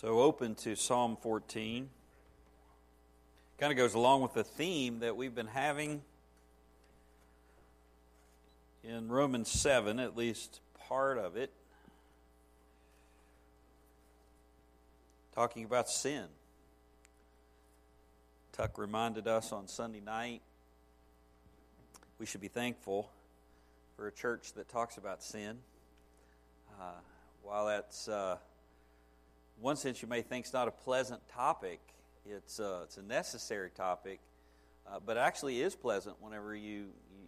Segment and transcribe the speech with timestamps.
[0.00, 1.90] So open to Psalm 14.
[3.58, 6.02] Kind of goes along with the theme that we've been having
[8.84, 11.50] in Romans 7, at least part of it,
[15.34, 16.26] talking about sin.
[18.52, 20.42] Tuck reminded us on Sunday night
[22.20, 23.10] we should be thankful
[23.96, 25.58] for a church that talks about sin.
[26.80, 26.84] Uh,
[27.42, 28.36] while that's uh,
[29.60, 31.80] one sense you may think it's not a pleasant topic,
[32.26, 34.20] it's, uh, it's a necessary topic,
[34.86, 36.86] uh, but actually is pleasant whenever you,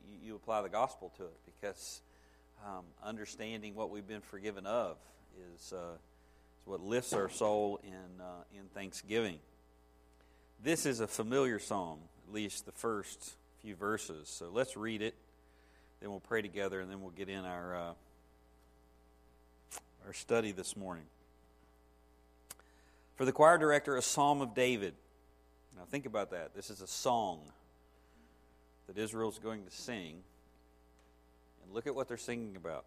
[0.08, 2.02] you, you, apply the gospel to it because
[2.64, 4.96] um, understanding what we've been forgiven of
[5.54, 5.94] is, uh,
[6.60, 9.38] is what lifts our soul in, uh, in thanksgiving.
[10.62, 14.28] This is a familiar psalm, at least the first few verses.
[14.28, 15.14] So let's read it,
[16.00, 17.92] then we'll pray together, and then we'll get in our, uh,
[20.06, 21.04] our study this morning.
[23.20, 24.94] For the choir director, a psalm of David.
[25.76, 26.54] Now think about that.
[26.54, 27.42] This is a song
[28.86, 30.22] that Israel's going to sing.
[31.62, 32.86] And look at what they're singing about.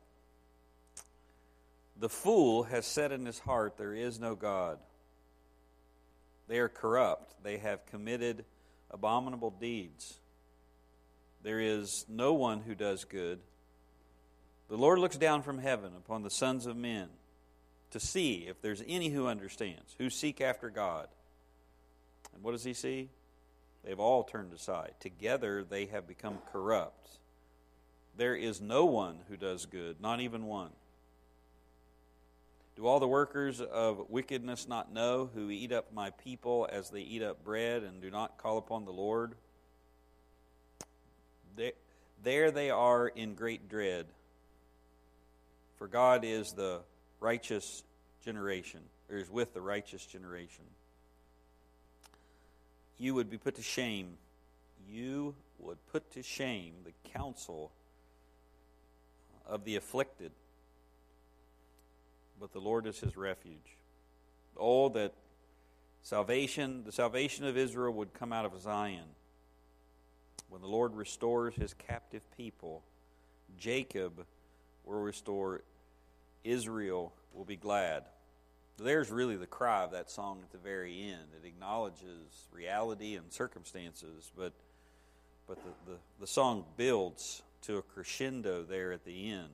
[1.99, 4.79] The fool has said in his heart, There is no God.
[6.47, 7.35] They are corrupt.
[7.43, 8.43] They have committed
[8.89, 10.17] abominable deeds.
[11.43, 13.37] There is no one who does good.
[14.67, 17.09] The Lord looks down from heaven upon the sons of men
[17.93, 21.07] to see if there's any who understands, who seek after God.
[22.35, 23.09] And what does he see?
[23.83, 24.93] They've all turned aside.
[24.99, 27.07] Together they have become corrupt.
[28.17, 30.69] There is no one who does good, not even one.
[32.75, 37.01] Do all the workers of wickedness not know who eat up my people as they
[37.01, 39.33] eat up bread and do not call upon the Lord?
[42.23, 44.07] There they are in great dread.
[45.77, 46.81] For God is the
[47.23, 47.83] righteous
[48.23, 50.65] generation, or is with the righteous generation.
[52.97, 54.17] You would be put to shame.
[54.87, 57.71] You would put to shame the counsel
[59.47, 60.31] of the afflicted.
[62.39, 63.77] But the Lord is his refuge.
[64.57, 65.13] Oh, that
[66.01, 69.05] salvation, the salvation of Israel would come out of Zion.
[70.49, 72.83] When the Lord restores his captive people,
[73.57, 74.25] Jacob
[74.85, 75.61] will restore
[76.43, 78.03] Israel will be glad.
[78.77, 81.27] There's really the cry of that song at the very end.
[81.41, 84.53] It acknowledges reality and circumstances, but
[85.47, 89.49] but the, the, the song builds to a crescendo there at the end,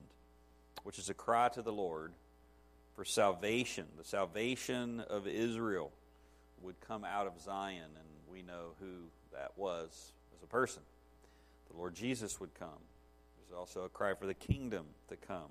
[0.84, 2.12] which is a cry to the Lord
[2.94, 3.86] for salvation.
[3.98, 5.90] The salvation of Israel
[6.62, 10.82] would come out of Zion, and we know who that was as a person.
[11.70, 12.68] The Lord Jesus would come.
[13.38, 15.50] There's also a cry for the kingdom to come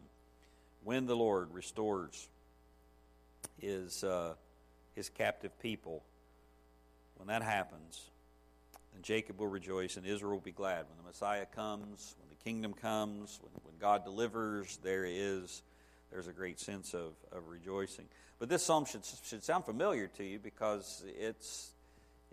[0.83, 2.27] when the Lord restores
[3.59, 4.33] his, uh,
[4.95, 6.03] his captive people,
[7.17, 8.09] when that happens,
[8.93, 10.85] then Jacob will rejoice and Israel will be glad.
[10.87, 15.61] When the Messiah comes, when the kingdom comes, when, when God delivers, there is
[16.11, 18.05] there's a great sense of, of rejoicing.
[18.39, 21.71] But this psalm should, should sound familiar to you because it's,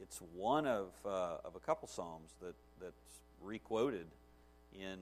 [0.01, 2.95] it's one of, uh, of a couple psalms that, that's
[3.43, 4.07] requoted
[4.75, 4.99] in,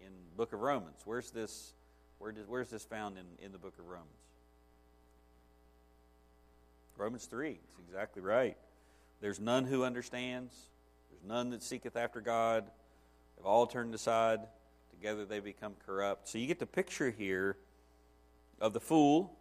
[0.00, 0.96] in book of Romans.
[1.04, 1.72] Where's this
[2.20, 4.08] where does, where's this found in, in the book of Romans?
[6.96, 7.52] Romans 3.
[7.52, 8.58] It's exactly right.
[9.22, 10.54] There's none who understands.
[11.10, 12.64] There's none that seeketh after God.
[13.36, 14.40] They've all turned aside.
[14.90, 16.28] Together they become corrupt.
[16.28, 17.56] So you get the picture here
[18.60, 19.34] of the fool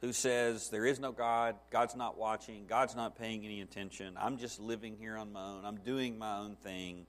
[0.00, 1.56] who says, There is no God.
[1.70, 2.66] God's not watching.
[2.68, 4.14] God's not paying any attention.
[4.16, 5.64] I'm just living here on my own.
[5.64, 7.06] I'm doing my own thing.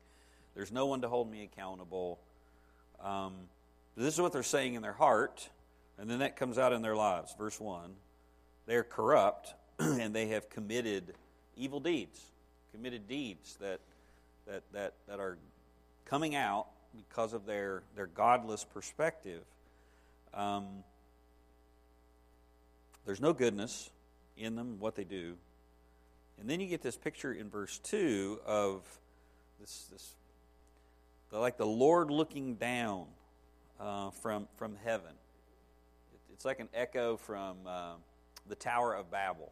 [0.56, 2.20] There's no one to hold me accountable.
[3.00, 3.34] Um,
[3.98, 5.50] this is what they're saying in their heart,
[5.98, 7.34] and then that comes out in their lives.
[7.38, 7.92] Verse 1
[8.66, 11.14] They are corrupt, and they have committed
[11.58, 12.20] evil deeds,
[12.72, 13.80] committed deeds that,
[14.48, 15.38] that, that, that are
[16.06, 19.44] coming out because of their, their godless perspective.
[20.34, 20.84] Um,
[23.06, 23.90] there's no goodness
[24.38, 25.36] in them, what they do.
[26.40, 28.82] And then you get this picture in verse 2 of
[29.60, 30.16] this, this
[31.32, 33.06] like the Lord looking down
[33.82, 35.14] uh, from, from heaven.
[36.14, 37.94] It, it's like an echo from uh,
[38.48, 39.52] the Tower of Babel.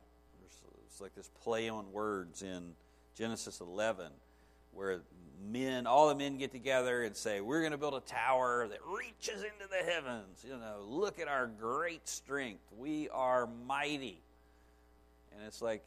[0.85, 2.73] it's like this play on words in
[3.15, 4.11] Genesis 11
[4.71, 5.01] where
[5.41, 8.79] men, all the men get together and say, We're going to build a tower that
[8.85, 10.45] reaches into the heavens.
[10.45, 12.63] You know, look at our great strength.
[12.77, 14.21] We are mighty.
[15.33, 15.83] And it's like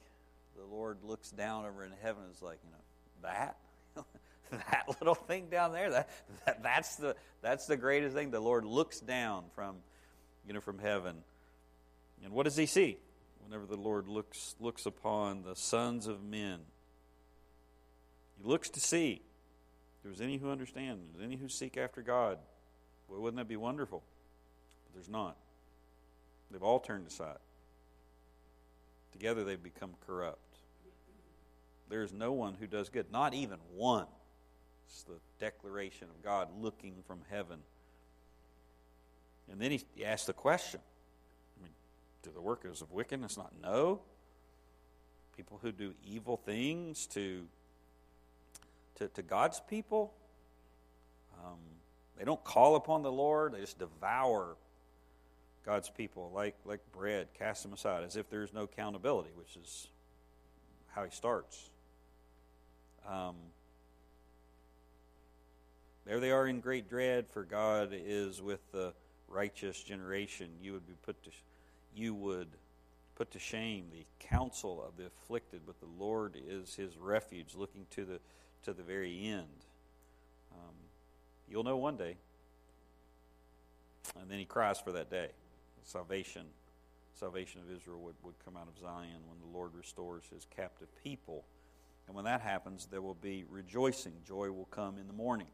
[0.56, 3.56] the Lord looks down over in heaven and is like, You know, that?
[4.70, 6.10] that little thing down there, that,
[6.46, 8.30] that, that's, the, that's the greatest thing.
[8.30, 9.76] The Lord looks down from,
[10.46, 11.16] you know, from heaven.
[12.24, 12.98] And what does he see?
[13.52, 16.60] whenever the Lord looks, looks upon the sons of men.
[18.38, 19.20] He looks to see
[19.96, 22.38] if there's any who understand, there's any who seek after God.
[23.10, 24.02] Boy, wouldn't that be wonderful?
[24.86, 25.36] But there's not.
[26.50, 27.38] They've all turned aside.
[29.12, 30.38] Together they've become corrupt.
[31.90, 34.06] There is no one who does good, not even one.
[34.92, 37.60] It's the declaration of God looking from heaven.
[39.50, 40.80] And then he, he asks the question
[41.58, 41.72] I mean,
[42.22, 44.00] do the workers of wickedness not know?
[45.34, 47.46] People who do evil things to,
[48.96, 50.12] to, to God's people?
[51.42, 51.58] Um,
[52.18, 54.56] they don't call upon the Lord, they just devour
[55.64, 59.88] God's people like, like bread, cast them aside, as if there's no accountability, which is
[60.94, 61.70] how he starts.
[63.08, 63.36] Um,
[66.04, 68.92] there they are in great dread, for God is with the
[69.28, 70.48] righteous generation.
[70.60, 71.30] You would be put to,
[71.94, 72.48] you would
[73.14, 77.86] put to shame the counsel of the afflicted, but the Lord is his refuge, looking
[77.90, 78.20] to the
[78.64, 79.64] to the very end.
[80.52, 80.74] Um,
[81.48, 82.16] you'll know one day,
[84.20, 85.30] and then he cries for that day
[85.84, 86.46] salvation,
[87.14, 90.88] salvation of Israel would, would come out of Zion when the Lord restores his captive
[91.02, 91.44] people.
[92.06, 94.12] And when that happens, there will be rejoicing.
[94.26, 95.46] Joy will come in the morning.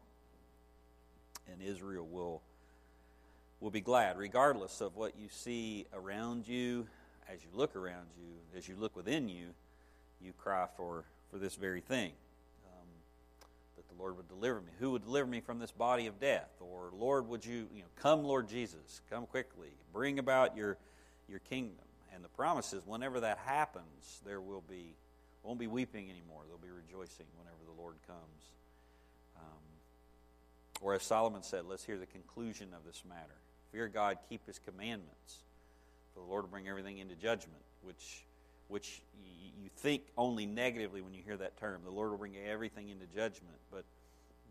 [1.51, 2.41] And Israel will,
[3.59, 6.87] will be glad, regardless of what you see around you,
[7.31, 9.47] as you look around you, as you look within you,
[10.21, 12.11] you cry for, for this very thing.
[12.65, 12.87] Um,
[13.77, 14.71] that the Lord would deliver me.
[14.79, 16.49] Who would deliver me from this body of death?
[16.59, 20.77] Or Lord, would you, you know, come, Lord Jesus, come quickly, bring about your
[21.29, 21.85] your kingdom.
[22.13, 24.95] And the promise is, whenever that happens, there will be
[25.43, 26.41] won't be weeping anymore.
[26.45, 28.19] There'll be rejoicing whenever the Lord comes.
[30.81, 33.35] Or as Solomon said, let's hear the conclusion of this matter.
[33.71, 35.43] Fear God, keep His commandments,
[36.13, 38.23] for the Lord will bring everything into judgment, which
[38.67, 39.01] which
[39.61, 41.81] you think only negatively when you hear that term.
[41.83, 43.83] The Lord will bring everything into judgment, but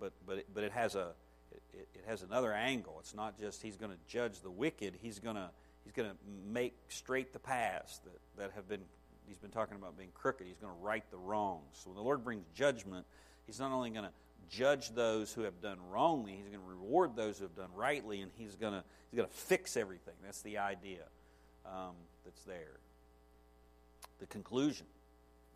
[0.00, 1.12] but but it, but it has a
[1.52, 2.96] it, it has another angle.
[3.00, 4.94] It's not just He's going to judge the wicked.
[5.00, 5.50] He's going to
[5.84, 6.16] He's going to
[6.52, 8.82] make straight the paths that, that have been
[9.26, 10.46] He's been talking about being crooked.
[10.46, 11.62] He's going to right the wrongs.
[11.72, 13.04] So when the Lord brings judgment,
[13.46, 14.12] He's not only going to
[14.48, 18.20] judge those who have done wrongly, He's going to reward those who have done rightly,
[18.20, 20.14] and He's going to He's going to fix everything.
[20.22, 21.04] That's the idea
[21.64, 22.78] um, that's there.
[24.20, 24.86] The conclusion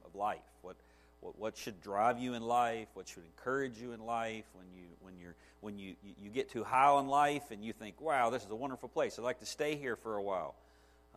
[0.05, 0.39] of life.
[0.63, 0.77] What,
[1.21, 2.89] what, what should drive you in life?
[2.95, 4.45] What should encourage you in life?
[4.55, 8.01] When you when you're when you, you get too high in life and you think,
[8.01, 9.19] "Wow, this is a wonderful place.
[9.19, 10.55] I'd like to stay here for a while."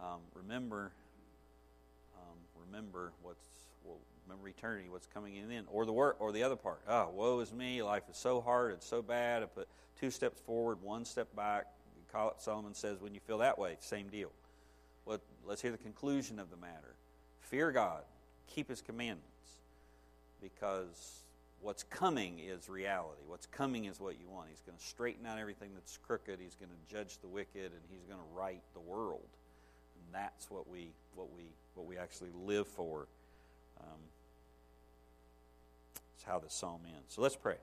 [0.02, 0.92] Um, remember,
[2.18, 2.38] um,
[2.68, 3.48] remember what's
[4.28, 6.82] remember eternity, what's coming in, then, or the work, or the other part.
[6.88, 7.82] Oh, woe is me!
[7.82, 8.74] Life is so hard.
[8.74, 9.44] It's so bad.
[9.44, 9.68] I put
[10.00, 11.66] two steps forward, one step back.
[12.38, 14.32] Solomon says, when you feel that way, same deal.
[15.06, 16.96] Well, let's hear the conclusion of the matter.
[17.42, 18.04] Fear God,
[18.48, 19.60] keep His commandments,
[20.42, 21.24] because
[21.62, 23.22] what's coming is reality.
[23.28, 24.48] What's coming is what you want.
[24.50, 26.40] He's going to straighten out everything that's crooked.
[26.40, 29.28] He's going to judge the wicked, and He's going to right the world.
[29.98, 31.44] And that's what we what we
[31.74, 33.08] what we actually live for.
[33.82, 34.00] Um,
[36.26, 37.14] how the psalm ends.
[37.14, 37.58] So let's pray.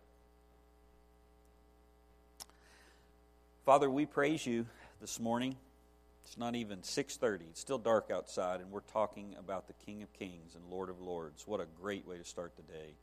[3.65, 4.67] Father, we praise you
[5.01, 5.57] this morning.
[6.25, 7.45] It's not even 6:30.
[7.51, 11.01] It's still dark outside and we're talking about the King of Kings and Lord of
[11.01, 11.47] Lords.
[11.47, 12.95] What a great way to start the day.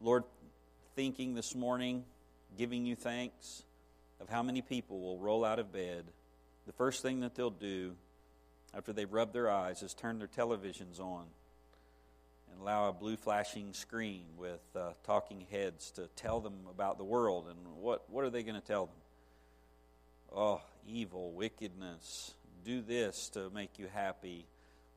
[0.00, 0.24] Lord,
[0.96, 2.04] thinking this morning,
[2.56, 3.62] giving you thanks
[4.20, 6.04] of how many people will roll out of bed.
[6.66, 7.96] The first thing that they'll do
[8.74, 11.26] after they've rubbed their eyes is turn their televisions on
[12.52, 17.04] and allow a blue flashing screen with uh, talking heads to tell them about the
[17.04, 17.46] world.
[17.48, 18.94] And what, what are they going to tell them?
[20.34, 22.32] oh, evil, wickedness,
[22.64, 24.46] do this to make you happy.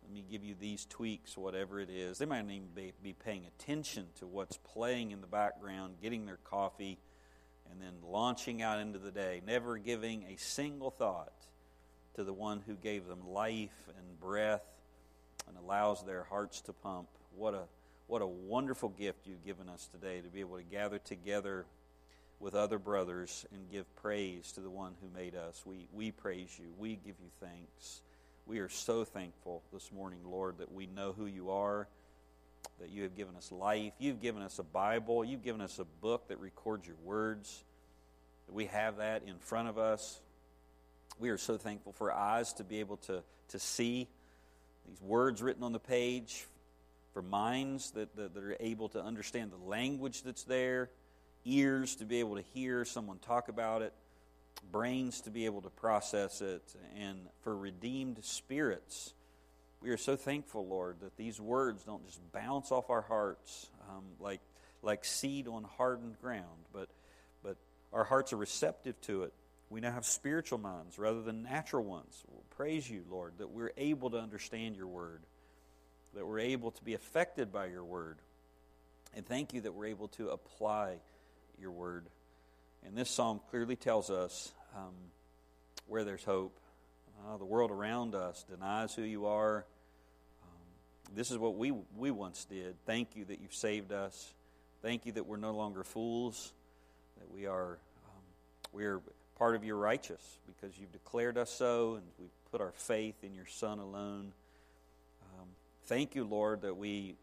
[0.03, 2.17] Let me give you these tweaks, whatever it is.
[2.17, 6.25] They might not even be, be paying attention to what's playing in the background, getting
[6.25, 6.97] their coffee,
[7.71, 11.33] and then launching out into the day, never giving a single thought
[12.15, 14.63] to the one who gave them life and breath
[15.47, 17.07] and allows their hearts to pump.
[17.35, 17.63] What a
[18.07, 21.65] what a wonderful gift you've given us today to be able to gather together
[22.39, 25.63] with other brothers and give praise to the one who made us.
[25.65, 26.67] We, we praise you.
[26.77, 28.01] We give you thanks.
[28.45, 31.87] We are so thankful this morning, Lord, that we know who you are,
[32.79, 33.93] that you have given us life.
[33.97, 35.25] You've given us a Bible.
[35.25, 37.63] You've given us a book that records your words.
[38.47, 40.19] We have that in front of us.
[41.17, 44.07] We are so thankful for eyes to be able to, to see
[44.87, 46.45] these words written on the page,
[47.15, 50.91] for minds that, that, that are able to understand the language that's there
[51.45, 53.93] ears to be able to hear someone talk about it.
[54.71, 56.63] brains to be able to process it,
[56.99, 59.13] and for redeemed spirits.
[59.81, 64.03] We are so thankful, Lord, that these words don't just bounce off our hearts um,
[64.19, 64.41] like,
[64.81, 66.89] like seed on hardened ground, but,
[67.43, 67.57] but
[67.93, 69.33] our hearts are receptive to it.
[69.69, 72.23] We now have spiritual minds rather than natural ones.
[72.27, 75.21] We'll praise you, Lord, that we're able to understand your word,
[76.15, 78.17] that we're able to be affected by your word.
[79.15, 80.95] And thank you that we're able to apply
[81.59, 82.05] your word.
[82.85, 84.93] And this psalm clearly tells us um,
[85.87, 86.57] where there's hope.
[87.25, 89.65] Uh, the world around us denies who you are.
[90.43, 92.75] Um, this is what we, we once did.
[92.85, 94.33] Thank you that you've saved us.
[94.81, 96.53] Thank you that we're no longer fools,
[97.17, 97.71] that we are
[98.05, 98.21] um,
[98.73, 99.01] we're
[99.37, 103.33] part of your righteous because you've declared us so and we've put our faith in
[103.33, 104.31] your Son alone.
[105.85, 107.15] Um, thank you, Lord, that we,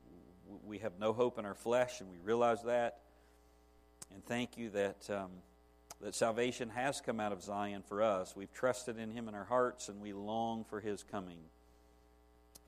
[0.65, 2.99] we have no hope in our flesh and we realize that.
[4.13, 5.11] And thank you that.
[5.11, 5.31] Um,
[6.01, 8.35] that salvation has come out of Zion for us.
[8.35, 11.39] We've trusted in Him in our hearts and we long for His coming.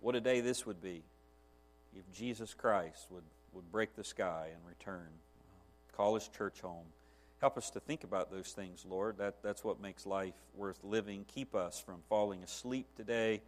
[0.00, 1.02] What a day this would be
[1.96, 6.86] if Jesus Christ would, would break the sky and return, uh, call His church home.
[7.40, 9.18] Help us to think about those things, Lord.
[9.18, 11.24] That, that's what makes life worth living.
[11.34, 13.42] Keep us from falling asleep today,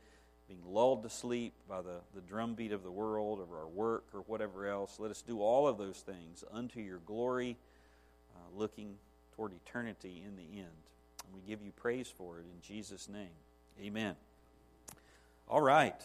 [0.48, 4.20] being lulled to sleep by the, the drumbeat of the world, or our work, or
[4.20, 4.98] whatever else.
[4.98, 7.56] Let us do all of those things unto your glory,
[8.34, 8.94] uh, looking
[9.34, 10.68] toward eternity in the end.
[11.24, 13.28] And we give you praise for it in Jesus' name.
[13.82, 14.14] Amen.
[15.48, 16.00] All right.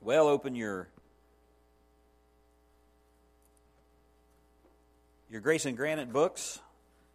[0.00, 0.88] Well, open your
[5.30, 6.60] your Grace and Granite books.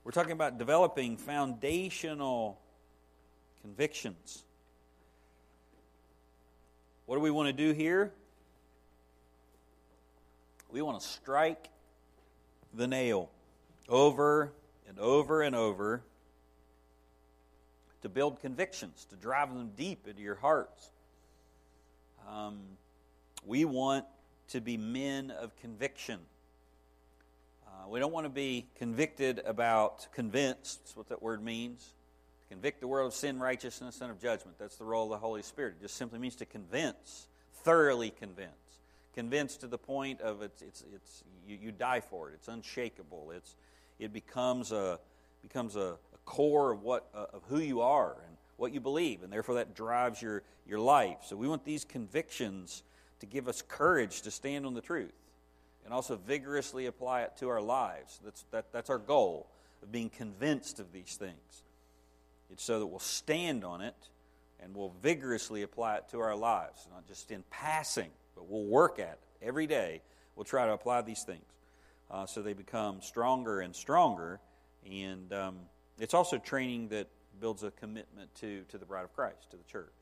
[0.03, 2.59] We're talking about developing foundational
[3.61, 4.43] convictions.
[7.09, 8.11] What do we want to do here?
[10.71, 11.69] We want to strike
[12.71, 13.31] the nail
[13.87, 14.51] over
[14.87, 16.03] and over and over
[18.03, 20.91] to build convictions, to drive them deep into your hearts.
[22.29, 22.59] Um,
[23.43, 24.05] we want
[24.49, 26.19] to be men of conviction.
[27.65, 30.81] Uh, we don't want to be convicted about convinced.
[30.83, 31.95] That's what that word means.
[32.49, 34.57] Convict the world of sin, righteousness, and of judgment.
[34.57, 35.75] That's the role of the Holy Spirit.
[35.79, 37.27] It just simply means to convince,
[37.63, 38.49] thoroughly convince.
[39.13, 42.33] Convince to the point of it's, it's, it's you, you die for it.
[42.35, 43.31] It's unshakable.
[43.35, 43.55] It's,
[43.99, 44.99] it becomes a
[45.41, 49.23] becomes a, a core of what uh, of who you are and what you believe,
[49.23, 51.17] and therefore that drives your your life.
[51.23, 52.83] So we want these convictions
[53.19, 55.13] to give us courage to stand on the truth,
[55.85, 58.19] and also vigorously apply it to our lives.
[58.23, 59.47] That's that, that's our goal
[59.83, 61.63] of being convinced of these things.
[62.51, 63.95] It's so that we'll stand on it
[64.61, 68.99] and we'll vigorously apply it to our lives, not just in passing, but we'll work
[68.99, 70.01] at it every day.
[70.35, 71.43] We'll try to apply these things
[72.11, 74.39] uh, so they become stronger and stronger.
[74.89, 75.57] And um,
[75.99, 77.07] it's also training that
[77.39, 79.93] builds a commitment to, to the bride of Christ, to the church.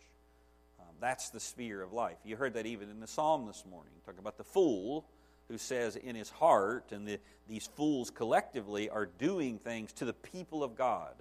[0.80, 2.18] Um, that's the sphere of life.
[2.24, 3.92] You heard that even in the psalm this morning.
[4.06, 5.06] Talk about the fool
[5.50, 10.14] who says in his heart, and the, these fools collectively are doing things to the
[10.14, 11.14] people of God.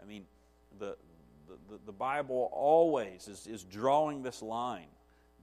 [0.00, 0.24] I mean,
[0.78, 0.96] the,
[1.68, 4.86] the, the Bible always is, is drawing this line.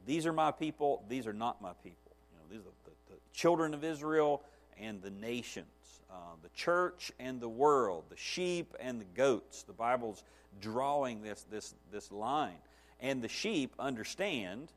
[0.05, 2.15] These are my people, these are not my people.
[2.31, 4.41] You know, these are the, the, children of Israel,
[4.79, 5.67] and the nations,
[6.09, 9.63] uh, the church and the world, the sheep and the goats.
[9.63, 10.23] The Bible's
[10.61, 12.57] drawing this, this, this line.
[13.01, 14.71] And the sheep understand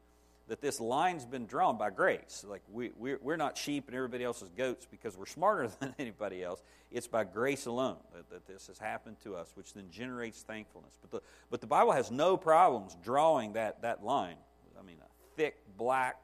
[0.53, 2.45] that this line's been drawn by grace.
[2.47, 5.95] Like we, we're, we're not sheep and everybody else is goats because we're smarter than
[5.99, 6.63] anybody else.
[6.91, 10.93] It's by grace alone that, that this has happened to us, which then generates thankfulness.
[11.01, 14.37] But the, but the Bible has no problems drawing that, that line.
[14.79, 16.21] I mean, a thick, black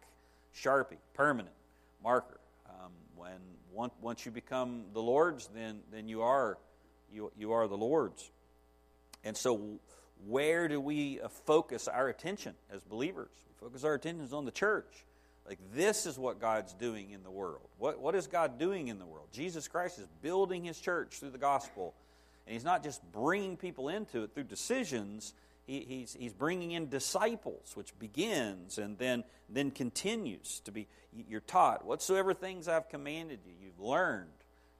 [0.55, 1.57] Sharpie, permanent
[2.05, 2.39] marker.
[2.69, 3.39] Um, when
[3.73, 6.59] once, once you become the Lord's, then, then you, are,
[7.11, 8.31] you, you are the Lord's.
[9.25, 9.81] And so,
[10.27, 13.31] where do we uh, focus our attention as believers?
[13.61, 15.05] Focus our attentions on the church.
[15.47, 17.69] Like, this is what God's doing in the world.
[17.79, 19.29] What, what is God doing in the world?
[19.33, 21.95] Jesus Christ is building his church through the gospel.
[22.47, 25.33] And he's not just bringing people into it through decisions,
[25.67, 30.87] he, he's, he's bringing in disciples, which begins and then, then continues to be.
[31.29, 34.31] You're taught whatsoever things I've commanded you, you've learned.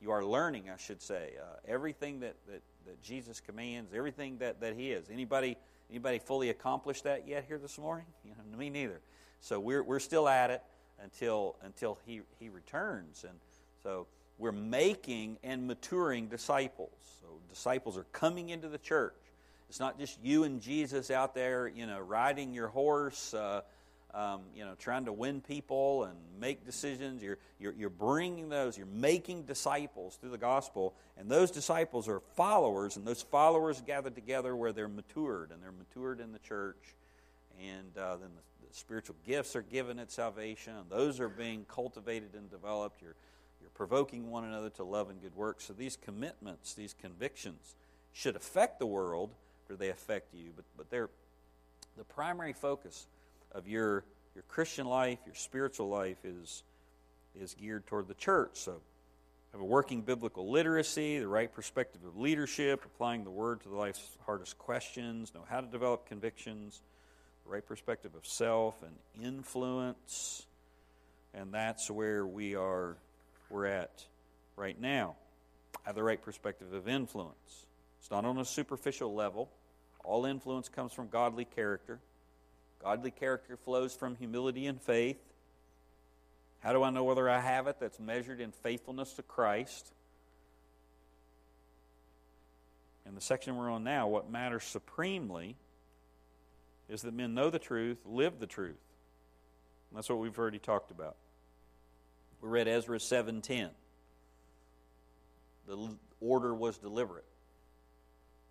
[0.01, 4.61] You are learning, I should say, uh, everything that, that, that Jesus commands, everything that,
[4.61, 5.11] that He is.
[5.11, 5.57] Anybody,
[5.91, 8.07] anybody fully accomplished that yet here this morning?
[8.25, 9.01] You know, me neither.
[9.41, 10.63] So we're, we're still at it
[11.03, 13.25] until, until he, he returns.
[13.29, 13.39] And
[13.83, 14.07] so
[14.39, 16.91] we're making and maturing disciples.
[17.21, 19.15] So disciples are coming into the church.
[19.69, 23.61] It's not just you and Jesus out there, you know, riding your horse, uh,
[24.15, 27.23] um, you know, trying to win people and make decisions.
[27.23, 32.21] You're, you're, you're bringing those, you're making disciples through the gospel, and those disciples are
[32.35, 36.95] followers, and those followers gather together where they're matured, and they're matured in the church,
[37.61, 40.75] and uh, then the, the, spiritual gifts are given at salvation.
[40.75, 43.03] and Those are being cultivated and developed.
[43.03, 43.15] You're,
[43.61, 45.65] you're provoking one another to love and good works.
[45.65, 47.75] So these commitments, these convictions,
[48.13, 49.31] should affect the world,
[49.69, 51.11] or they affect you, but, but they're
[51.97, 53.07] the primary focus
[53.53, 56.63] of your, your Christian life, your spiritual life is,
[57.39, 58.51] is geared toward the church.
[58.55, 58.81] So,
[59.53, 63.77] have a working biblical literacy, the right perspective of leadership, applying the word to the
[63.77, 66.83] life's hardest questions, know how to develop convictions,
[67.47, 70.47] the right perspective of self and influence.
[71.33, 72.97] And that's where we are
[73.51, 74.05] we're at
[74.57, 75.17] right now.
[75.85, 77.67] Have the right perspective of influence.
[78.01, 79.49] It's not on a superficial level.
[80.05, 82.01] All influence comes from godly character.
[82.83, 85.19] Godly character flows from humility and faith.
[86.61, 87.77] How do I know whether I have it?
[87.81, 89.93] That's measured in faithfulness to Christ.
[93.07, 95.57] In the section we're on now, what matters supremely
[96.89, 98.77] is that men know the truth, live the truth.
[99.91, 101.17] And that's what we've already talked about.
[102.41, 103.71] We read Ezra 7:10.
[105.67, 107.25] The order was deliberate.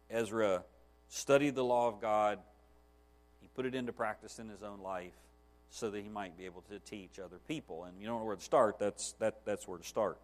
[0.10, 0.64] Ezra
[1.10, 2.40] studied the law of God,
[3.58, 5.18] put it into practice in his own life
[5.72, 7.86] so that he might be able to teach other people.
[7.86, 10.20] And you don't know where to start, that's, that, that's where to start.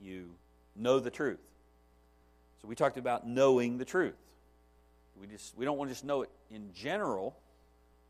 [0.00, 0.30] You
[0.74, 1.38] know the truth.
[2.60, 4.16] So we talked about knowing the truth.
[5.18, 7.36] We, just, we don't want to just know it in general,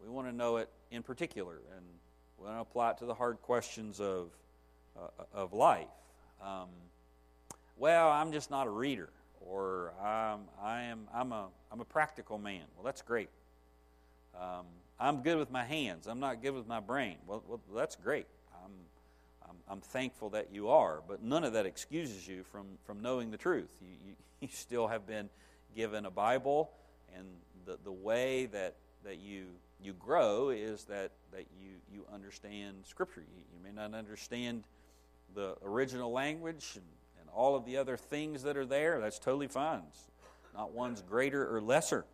[0.02, 1.54] we want to know it in particular.
[1.76, 1.84] And
[2.38, 4.30] we want to apply it to the hard questions of,
[4.96, 5.86] uh, of life.
[6.42, 6.68] Um,
[7.76, 9.10] well, I'm just not a reader
[9.48, 12.62] or I'm, I am, I'm, a, I'm a practical man.
[12.76, 13.30] Well, that's great.
[14.38, 14.66] Um,
[15.00, 16.06] I'm good with my hands.
[16.06, 17.16] I'm not good with my brain.
[17.26, 18.26] Well, well that's great.
[18.64, 18.72] I'm,
[19.48, 23.30] I'm, I'm, thankful that you are, but none of that excuses you from, from knowing
[23.30, 23.70] the truth.
[23.80, 25.30] You, you, you still have been
[25.74, 26.70] given a Bible,
[27.16, 27.26] and
[27.64, 28.74] the, the way that,
[29.04, 29.46] that you,
[29.82, 33.20] you grow is that, that you, you understand Scripture.
[33.20, 34.64] You, you may not understand
[35.34, 36.78] the original language
[37.28, 39.82] and all of the other things that are there, that's totally fine.
[40.54, 42.04] not one's greater or lesser.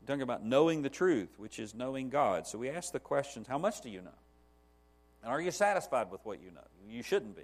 [0.00, 2.46] We're talking about knowing the truth, which is knowing God.
[2.46, 4.10] So we ask the questions how much do you know?
[5.22, 6.64] And are you satisfied with what you know?
[6.88, 7.42] You shouldn't be.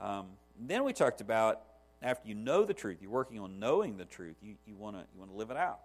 [0.00, 0.26] Um,
[0.58, 1.62] then we talked about
[2.02, 5.02] after you know the truth, you're working on knowing the truth, you, you want to
[5.12, 5.80] you wanna live it out.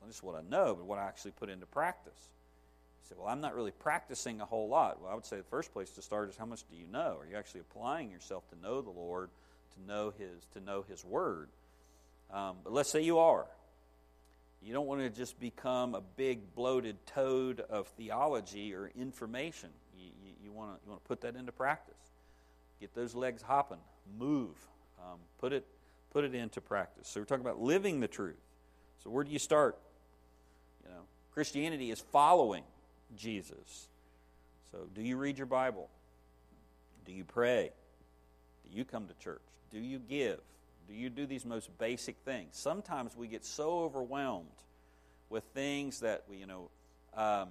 [0.00, 2.28] Not just what I know, but what I actually put into practice
[3.08, 5.00] say, well, I'm not really practicing a whole lot.
[5.00, 7.18] Well, I would say the first place to start is how much do you know?
[7.20, 9.30] Are you actually applying yourself to know the Lord,
[9.74, 11.48] to know His, to know His Word?
[12.32, 13.46] Um, but let's say you are.
[14.62, 19.70] You don't want to just become a big bloated toad of theology or information.
[19.98, 21.94] You, you, you, want, to, you want to put that into practice.
[22.80, 23.78] Get those legs hopping.
[24.18, 24.56] Move.
[25.00, 25.66] Um, put, it,
[26.12, 27.08] put it into practice.
[27.08, 28.38] So we're talking about living the truth.
[29.02, 29.76] So where do you start?
[30.84, 31.00] You know,
[31.32, 32.62] Christianity is following
[33.16, 33.88] Jesus.
[34.70, 35.88] So, do you read your Bible?
[37.04, 37.70] Do you pray?
[38.68, 39.42] Do you come to church?
[39.70, 40.40] Do you give?
[40.88, 42.56] Do you do these most basic things?
[42.56, 44.46] Sometimes we get so overwhelmed
[45.30, 46.70] with things that we, you know,
[47.14, 47.48] um,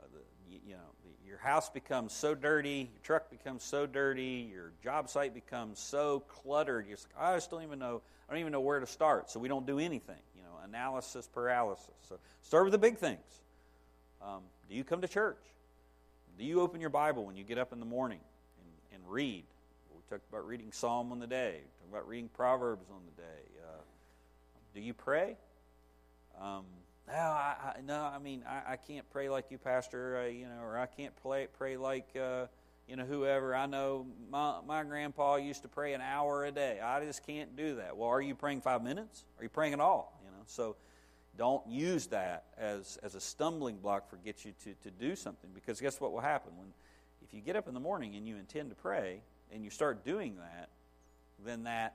[0.00, 0.04] uh,
[0.50, 0.80] you, you know,
[1.26, 6.20] your house becomes so dirty, your truck becomes so dirty, your job site becomes so
[6.20, 6.86] cluttered.
[6.86, 8.00] You're like, I just don't even know.
[8.28, 9.30] I don't even know where to start.
[9.30, 10.20] So we don't do anything.
[10.34, 11.94] You know, analysis paralysis.
[12.08, 13.42] So start with the big things.
[14.22, 15.42] Um, do you come to church?
[16.38, 18.20] Do you open your Bible when you get up in the morning
[18.60, 19.44] and, and read?
[19.94, 21.60] We talked about reading Psalm on the day.
[21.62, 23.42] We talked about reading Proverbs on the day.
[23.62, 23.80] Uh,
[24.74, 25.36] do you pray?
[26.40, 26.64] Um,
[27.08, 30.24] no, I, I, no, I mean, I, I can't pray like you, Pastor.
[30.24, 32.46] Uh, you know, or I can't play, pray like uh,
[32.86, 33.54] you know whoever.
[33.54, 36.80] I know my my grandpa used to pray an hour a day.
[36.80, 37.96] I just can't do that.
[37.96, 39.24] Well, are you praying five minutes?
[39.38, 40.20] Are you praying at all?
[40.24, 40.76] You know, so
[41.38, 45.50] don't use that as, as a stumbling block for get you to, to do something
[45.54, 46.52] because guess what will happen?
[46.56, 46.68] When
[47.22, 49.20] if you get up in the morning and you intend to pray
[49.52, 50.68] and you start doing that
[51.44, 51.94] then that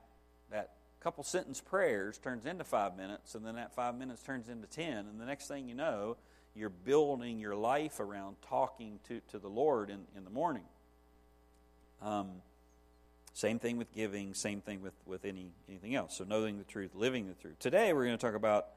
[0.49, 4.67] that couple sentence prayers turns into five minutes and then that five minutes turns into
[4.67, 6.15] ten and the next thing you know
[6.55, 10.63] you're building your life around talking to, to the lord in, in the morning.
[12.01, 12.29] Um,
[13.33, 16.15] same thing with giving same thing with, with any anything else.
[16.15, 17.57] So knowing the truth living the truth.
[17.59, 18.67] Today we're going to talk about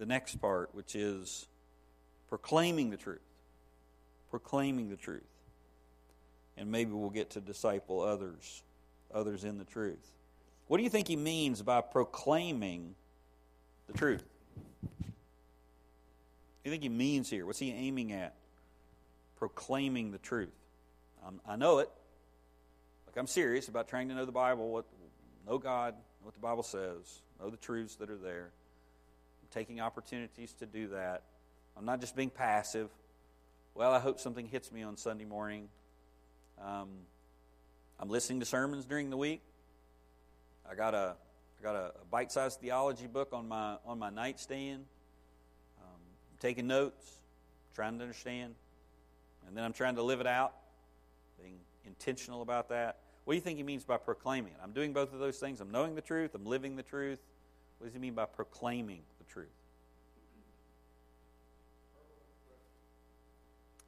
[0.00, 1.46] the next part, which is
[2.28, 3.20] proclaiming the truth.
[4.30, 5.22] Proclaiming the truth.
[6.56, 8.62] And maybe we'll get to disciple others,
[9.14, 10.10] others in the truth.
[10.68, 12.94] What do you think he means by proclaiming
[13.86, 14.24] the truth?
[14.80, 17.44] What do you think he means here?
[17.44, 18.34] What's he aiming at?
[19.38, 20.48] Proclaiming the truth.
[21.46, 21.90] I know it.
[23.06, 24.86] Like I'm serious about trying to know the Bible, what
[25.46, 28.50] know God, what the Bible says, know the truths that are there.
[29.50, 31.22] I'm taking opportunities to do that.
[31.76, 32.88] I'm not just being passive.
[33.74, 35.68] Well, I hope something hits me on Sunday morning.
[36.62, 36.88] Um,
[37.98, 39.40] I'm listening to sermons during the week.
[40.70, 41.16] I got a
[41.58, 44.84] I got a, bite-sized theology book on my on my nightstand.
[45.80, 46.00] Um,
[46.40, 47.18] taking notes,
[47.74, 48.54] trying to understand,
[49.46, 50.54] and then I'm trying to live it out,
[51.40, 52.98] being intentional about that.
[53.24, 54.58] What do you think he means by proclaiming it?
[54.62, 55.60] I'm doing both of those things.
[55.60, 56.34] I'm knowing the truth.
[56.34, 57.20] I'm living the truth.
[57.78, 59.48] What does he mean by proclaiming truth?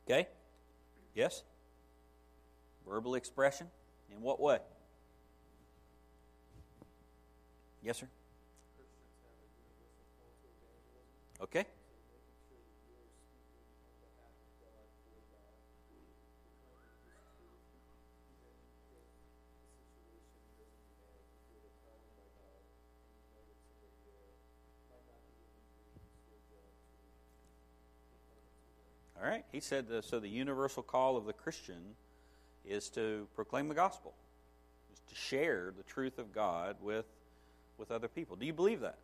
[0.07, 0.29] Okay?
[1.15, 1.43] Yes?
[2.89, 3.67] Verbal expression?
[4.11, 4.59] In what way?
[7.83, 8.09] Yes, sir?
[11.41, 11.65] Okay.
[29.23, 29.45] All right.
[29.53, 31.95] He said, the, so the universal call of the Christian
[32.69, 34.15] is to proclaim the gospel,
[34.93, 37.07] is to share the truth of God with,
[37.79, 38.35] with other people.
[38.35, 38.99] Do you believe that?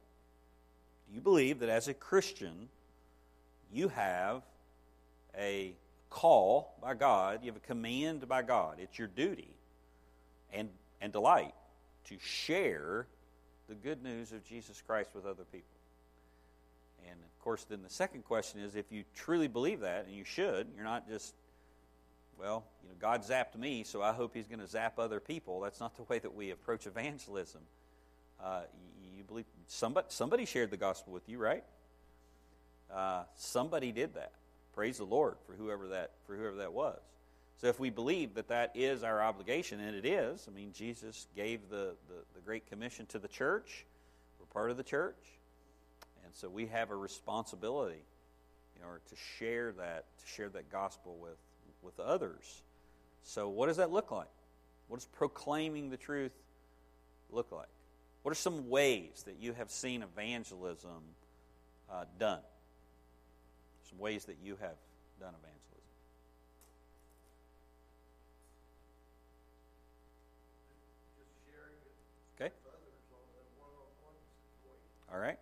[1.08, 2.68] Do you believe that as a Christian,
[3.72, 4.42] you have
[5.36, 5.72] a
[6.10, 9.50] call by God, you have a command by God, it's your duty
[10.52, 10.68] and,
[11.00, 11.54] and delight
[12.06, 13.06] to share
[13.68, 15.77] the good news of Jesus Christ with other people?
[17.06, 20.24] And of course, then the second question is if you truly believe that, and you
[20.24, 21.34] should, you're not just
[22.38, 25.60] well, you know, God zapped me, so I hope He's going to zap other people.
[25.60, 27.60] That's not the way that we approach evangelism.
[28.42, 28.62] Uh,
[29.16, 31.64] you believe somebody somebody shared the gospel with you, right?
[32.92, 34.32] Uh, somebody did that.
[34.74, 37.00] Praise the Lord for whoever that for whoever that was.
[37.60, 41.26] So if we believe that that is our obligation, and it is, I mean, Jesus
[41.34, 43.84] gave the, the, the Great Commission to the church.
[44.38, 45.16] We're part of the church.
[46.28, 48.04] And so we have a responsibility
[48.76, 51.38] in order to share that, to share that gospel with,
[51.80, 52.60] with others.
[53.22, 54.28] So, what does that look like?
[54.88, 56.32] What does proclaiming the truth
[57.30, 57.70] look like?
[58.24, 61.00] What are some ways that you have seen evangelism
[61.90, 62.42] uh, done?
[63.88, 64.76] Some ways that you have
[65.18, 65.54] done evangelism.
[72.38, 72.52] Okay.
[75.10, 75.38] All right.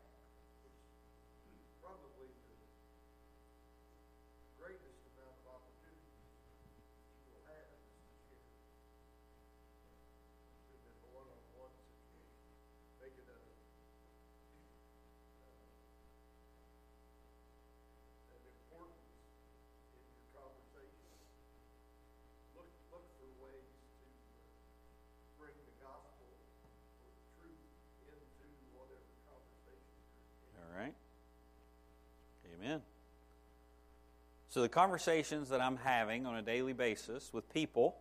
[34.57, 37.95] So, the conversations that I'm having on a daily basis with people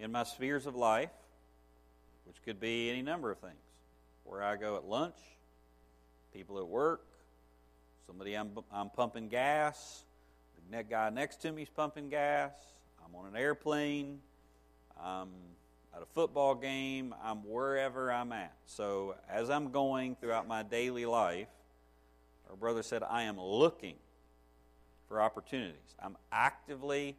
[0.00, 1.12] in my spheres of life,
[2.26, 3.54] which could be any number of things,
[4.24, 5.14] where I go at lunch,
[6.32, 7.06] people at work,
[8.04, 10.02] somebody I'm, I'm pumping gas,
[10.72, 12.50] the guy next to me is pumping gas,
[13.06, 14.18] I'm on an airplane,
[15.00, 15.28] I'm
[15.94, 18.56] at a football game, I'm wherever I'm at.
[18.66, 21.46] So, as I'm going throughout my daily life,
[22.50, 23.94] our brother said, I am looking
[25.14, 25.94] for opportunities.
[26.02, 27.16] I'm actively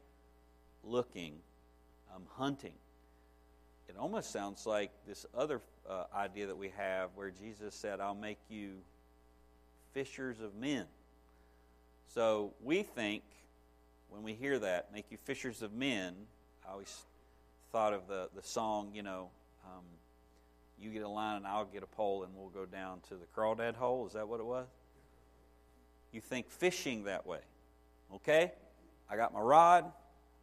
[0.83, 1.35] looking,
[2.13, 2.73] I'm hunting.
[3.87, 8.13] It almost sounds like this other uh, idea that we have where Jesus said, I'll
[8.13, 8.71] make you
[9.93, 10.83] fishers of men.
[12.13, 13.23] So we think,
[14.09, 16.15] when we hear that, make you fishers of men,
[16.67, 17.03] I always
[17.71, 19.29] thought of the, the song, you know,
[19.65, 19.85] um,
[20.81, 23.25] you get a line and I'll get a pole and we'll go down to the
[23.33, 24.05] crawdad hole.
[24.05, 24.67] Is that what it was?
[26.11, 27.39] You think fishing that way.
[28.13, 28.51] Okay?
[29.09, 29.91] I got my rod.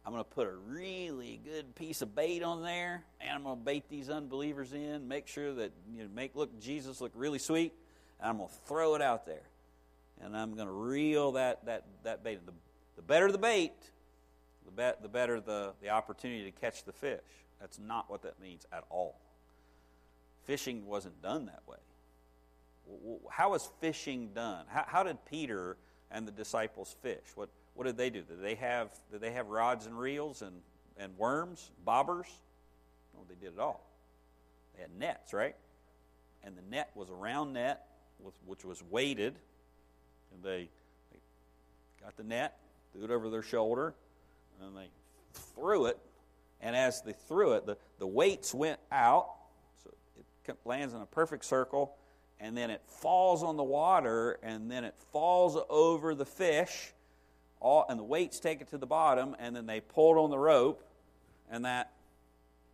[0.05, 3.57] I'm going to put a really good piece of bait on there, and I'm going
[3.57, 7.39] to bait these unbelievers in, make sure that you know, make look Jesus look really
[7.39, 7.73] sweet,
[8.19, 9.47] and I'm going to throw it out there,
[10.21, 12.45] and I'm going to reel that that that bait.
[12.45, 12.51] The,
[12.97, 13.71] the better the bait,
[14.65, 17.21] the, be, the better the the opportunity to catch the fish.
[17.61, 19.15] That's not what that means at all.
[20.43, 21.77] Fishing wasn't done that way.
[23.31, 24.65] How was fishing done?
[24.67, 25.77] How, how did Peter
[26.13, 27.23] and the disciples fish?
[27.35, 28.21] What, what did they do?
[28.21, 30.61] Did they have, did they have rods and reels and,
[30.97, 32.27] and worms, bobbers?
[33.13, 33.83] No, they did it all.
[34.75, 35.55] They had nets, right?
[36.43, 37.85] And the net was a round net,
[38.19, 39.35] with, which was weighted.
[40.33, 40.69] And they,
[41.11, 41.19] they
[42.01, 42.57] got the net,
[42.93, 43.93] threw it over their shoulder,
[44.61, 44.87] and they
[45.55, 45.97] threw it.
[46.61, 49.29] And as they threw it, the, the weights went out,
[49.83, 49.89] so
[50.47, 51.95] it lands in a perfect circle,
[52.43, 56.91] and then it falls on the water, and then it falls over the fish,
[57.61, 60.37] all, and the weights take it to the bottom, and then they pulled on the
[60.37, 60.83] rope,
[61.49, 61.93] and that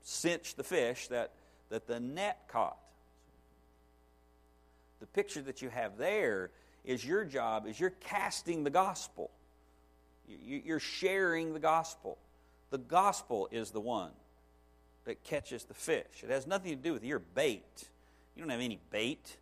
[0.01, 1.34] cinched the fish that,
[1.69, 2.79] that the net caught.
[5.01, 6.49] The picture that you have there
[6.84, 9.29] is your job is you're casting the gospel.
[10.27, 12.17] You're sharing the gospel.
[12.71, 14.12] The gospel is the one
[15.05, 16.23] that catches the fish.
[16.23, 17.88] It has nothing to do with your bait.
[18.36, 19.38] You don't have any bait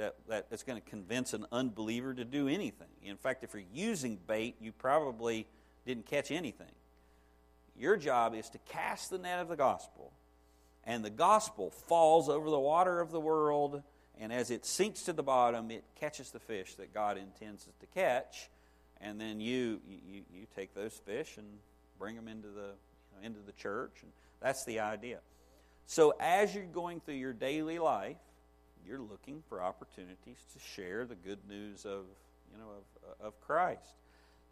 [0.00, 2.88] that, that that's going to convince an unbeliever to do anything.
[3.04, 5.46] In fact, if you're using bait, you probably
[5.86, 6.72] didn't catch anything.
[7.78, 10.12] Your job is to cast the net of the gospel,
[10.84, 13.82] and the gospel falls over the water of the world,
[14.18, 17.78] and as it sinks to the bottom, it catches the fish that God intends it
[17.80, 18.50] to catch
[19.00, 21.46] and then you, you, you take those fish and
[21.98, 23.92] bring them into the, you know, into the church.
[24.02, 25.18] And that's the idea.
[25.86, 28.18] So as you're going through your daily life,
[28.86, 32.04] you're looking for opportunities to share the good news of,
[32.50, 32.68] you know,
[33.20, 33.94] of, of Christ.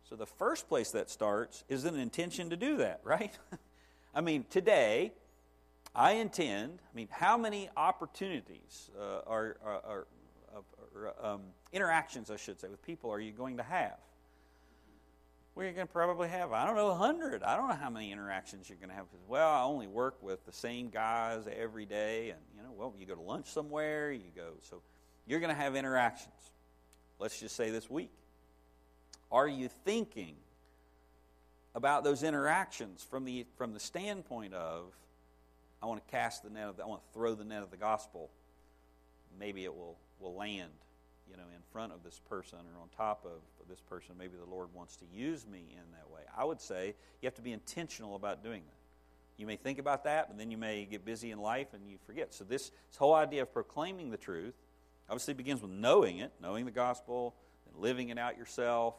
[0.09, 3.37] So the first place that starts is an intention to do that, right?
[4.15, 5.13] I mean, today,
[5.95, 10.07] I intend, I mean, how many opportunities uh, are, are, are,
[10.95, 13.99] are um, interactions, I should say, with people are you going to have?
[15.59, 17.43] We're going to probably have, I don't know, 100.
[17.43, 19.07] I don't know how many interactions you're going to have.
[19.27, 22.31] Well, I only work with the same guys every day.
[22.31, 24.53] And, you know, well, you go to lunch somewhere, you go.
[24.71, 24.83] So
[25.27, 26.53] you're going to have interactions.
[27.19, 28.13] Let's just say this week.
[29.33, 30.37] Are you thinking
[31.75, 34.93] about those interactions from the, from the standpoint of,
[35.83, 37.73] I want to cast the net of, the, I want to throw the net of
[37.73, 38.31] the gospel.
[39.41, 40.71] Maybe it will, will land
[41.31, 44.15] you know, in front of this person or on top of this person.
[44.19, 46.23] Maybe the Lord wants to use me in that way.
[46.37, 48.75] I would say you have to be intentional about doing that.
[49.37, 51.99] You may think about that, but then you may get busy in life and you
[52.07, 52.35] forget.
[52.35, 54.55] So, this, this whole idea of proclaiming the truth
[55.09, 57.35] obviously begins with knowing it, knowing the gospel,
[57.67, 58.95] and living it out yourself.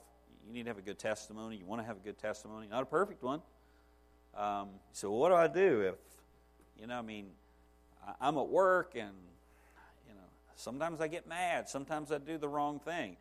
[0.47, 1.57] You need to have a good testimony.
[1.57, 3.41] You want to have a good testimony, not a perfect one.
[4.35, 5.95] Um, so, what do I do if,
[6.79, 7.31] you know, I mean,
[8.21, 9.13] I'm at work and
[10.59, 11.69] Sometimes I get mad.
[11.69, 13.15] Sometimes I do the wrong thing.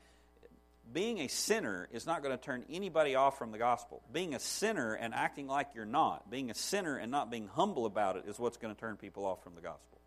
[0.93, 4.03] Being a sinner is not going to turn anybody off from the gospel.
[4.13, 7.87] Being a sinner and acting like you're not, being a sinner and not being humble
[7.87, 10.01] about it, is what's going to turn people off from the gospel.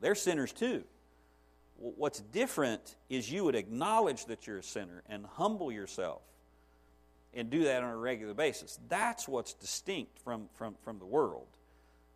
[0.00, 0.82] They're sinners too.
[1.76, 6.22] What's different is you would acknowledge that you're a sinner and humble yourself
[7.32, 8.78] and do that on a regular basis.
[8.88, 11.46] That's what's distinct from, from, from the world.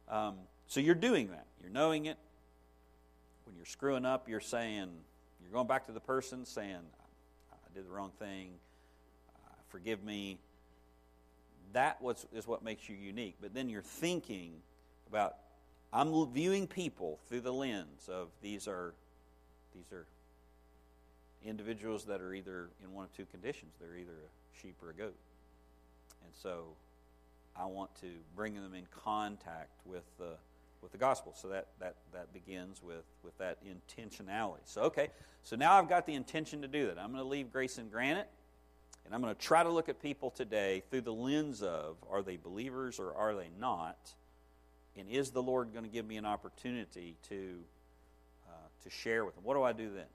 [0.08, 0.36] Um,
[0.66, 1.46] so you're doing that.
[1.60, 2.16] You're knowing it,
[3.50, 4.88] when you're screwing up, you're saying,
[5.42, 6.78] you're going back to the person saying,
[7.52, 8.50] I did the wrong thing,
[9.34, 10.38] uh, forgive me.
[11.72, 11.98] That
[12.32, 13.34] is what makes you unique.
[13.40, 14.52] But then you're thinking
[15.08, 15.34] about,
[15.92, 18.94] I'm viewing people through the lens of these are,
[19.74, 20.06] these are
[21.44, 23.72] individuals that are either in one of two conditions.
[23.80, 25.16] They're either a sheep or a goat.
[26.24, 26.66] And so
[27.56, 30.34] I want to bring them in contact with the
[30.82, 31.34] with the gospel.
[31.36, 34.60] So that, that, that begins with, with that intentionality.
[34.64, 35.08] So, okay,
[35.42, 36.98] so now I've got the intention to do that.
[36.98, 38.28] I'm going to leave Grace and Granite,
[39.04, 42.22] and I'm going to try to look at people today through the lens of are
[42.22, 44.14] they believers or are they not?
[44.96, 47.58] And is the Lord going to give me an opportunity to,
[48.48, 48.52] uh,
[48.84, 49.44] to share with them?
[49.44, 50.06] What do I do then?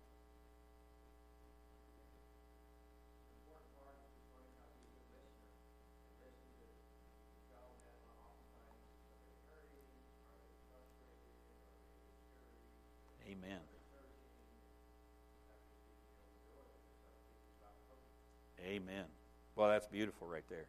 [18.76, 19.06] Amen.
[19.56, 20.66] Well, that's beautiful right there.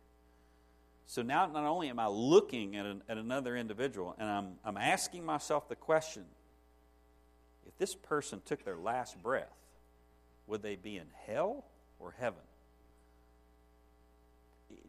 [1.06, 4.76] So now, not only am I looking at, an, at another individual, and I'm, I'm
[4.76, 6.24] asking myself the question
[7.66, 9.52] if this person took their last breath,
[10.46, 11.64] would they be in hell
[11.98, 12.40] or heaven?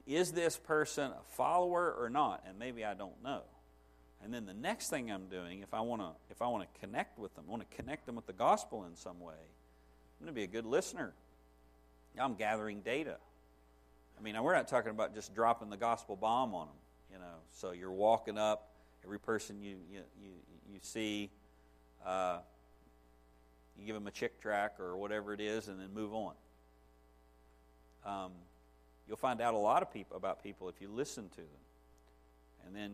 [0.05, 2.43] Is this person a follower or not?
[2.47, 3.41] And maybe I don't know.
[4.23, 6.79] And then the next thing I'm doing, if I want to, if I want to
[6.79, 10.33] connect with them, want to connect them with the gospel in some way, I'm going
[10.33, 11.13] to be a good listener.
[12.19, 13.17] I'm gathering data.
[14.17, 16.75] I mean, we're not talking about just dropping the gospel bomb on them,
[17.13, 17.35] you know.
[17.51, 18.69] So you're walking up,
[19.03, 20.29] every person you you you,
[20.73, 21.29] you see,
[22.05, 22.39] uh,
[23.79, 26.33] you give them a Chick tract or whatever it is, and then move on.
[28.05, 28.31] Um,
[29.07, 31.45] you'll find out a lot of people about people if you listen to them,
[32.65, 32.91] and then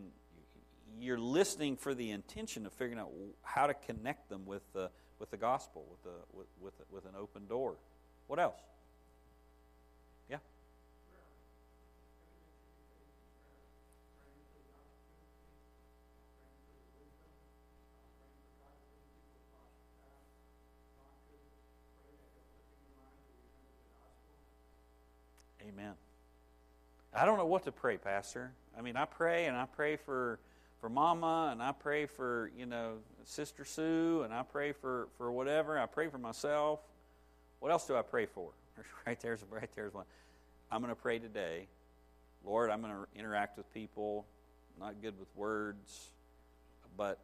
[1.00, 3.10] you're listening for the intention of figuring out
[3.42, 7.18] how to connect them with the with the gospel, with the with with, with an
[7.18, 7.76] open door.
[8.26, 8.60] What else?
[27.16, 28.52] I don't know what to pray, Pastor.
[28.76, 30.40] I mean, I pray and I pray for
[30.80, 35.30] for Mama and I pray for you know Sister Sue and I pray for for
[35.30, 35.78] whatever.
[35.78, 36.80] I pray for myself.
[37.60, 38.50] What else do I pray for?
[39.06, 40.06] Right there's right there's one.
[40.72, 41.66] I'm going to pray today.
[42.42, 44.24] Lord, I'm going to interact with people.
[44.74, 46.08] I'm not good with words,
[46.96, 47.18] but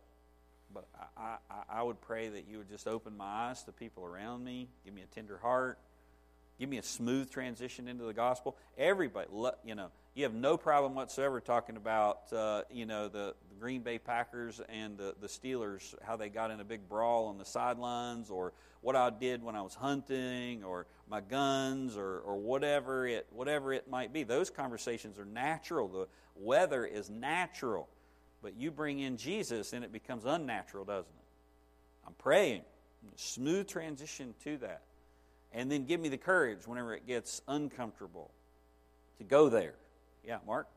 [0.72, 0.84] but
[1.16, 4.44] I, I, I would pray that you would just open my eyes to people around
[4.44, 5.78] me, give me a tender heart,
[6.60, 8.54] give me a smooth transition into the gospel.
[8.76, 9.28] Everybody,
[9.64, 13.80] you know, you have no problem whatsoever talking about, uh, you know, the, the, Green
[13.82, 17.44] Bay Packers and the, the Steelers, how they got in a big brawl on the
[17.44, 23.06] sidelines, or what I did when I was hunting, or my guns, or, or whatever
[23.06, 24.22] it whatever it might be.
[24.22, 25.88] Those conversations are natural.
[25.88, 27.88] The weather is natural.
[28.42, 32.06] But you bring in Jesus and it becomes unnatural, doesn't it?
[32.06, 32.62] I'm praying.
[33.16, 34.82] Smooth transition to that.
[35.52, 38.30] And then give me the courage whenever it gets uncomfortable
[39.18, 39.74] to go there.
[40.24, 40.68] Yeah, Mark?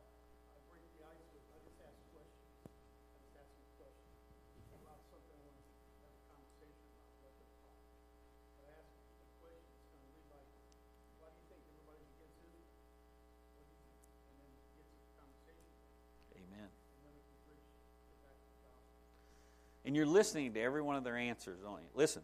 [19.84, 21.88] And you're listening to every one of their answers, you?
[21.94, 22.22] Listen,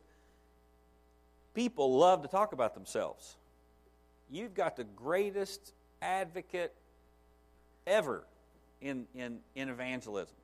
[1.55, 3.37] people love to talk about themselves.
[4.31, 6.75] You've got the greatest advocate
[7.87, 8.25] ever
[8.81, 10.35] in, in, in evangelism.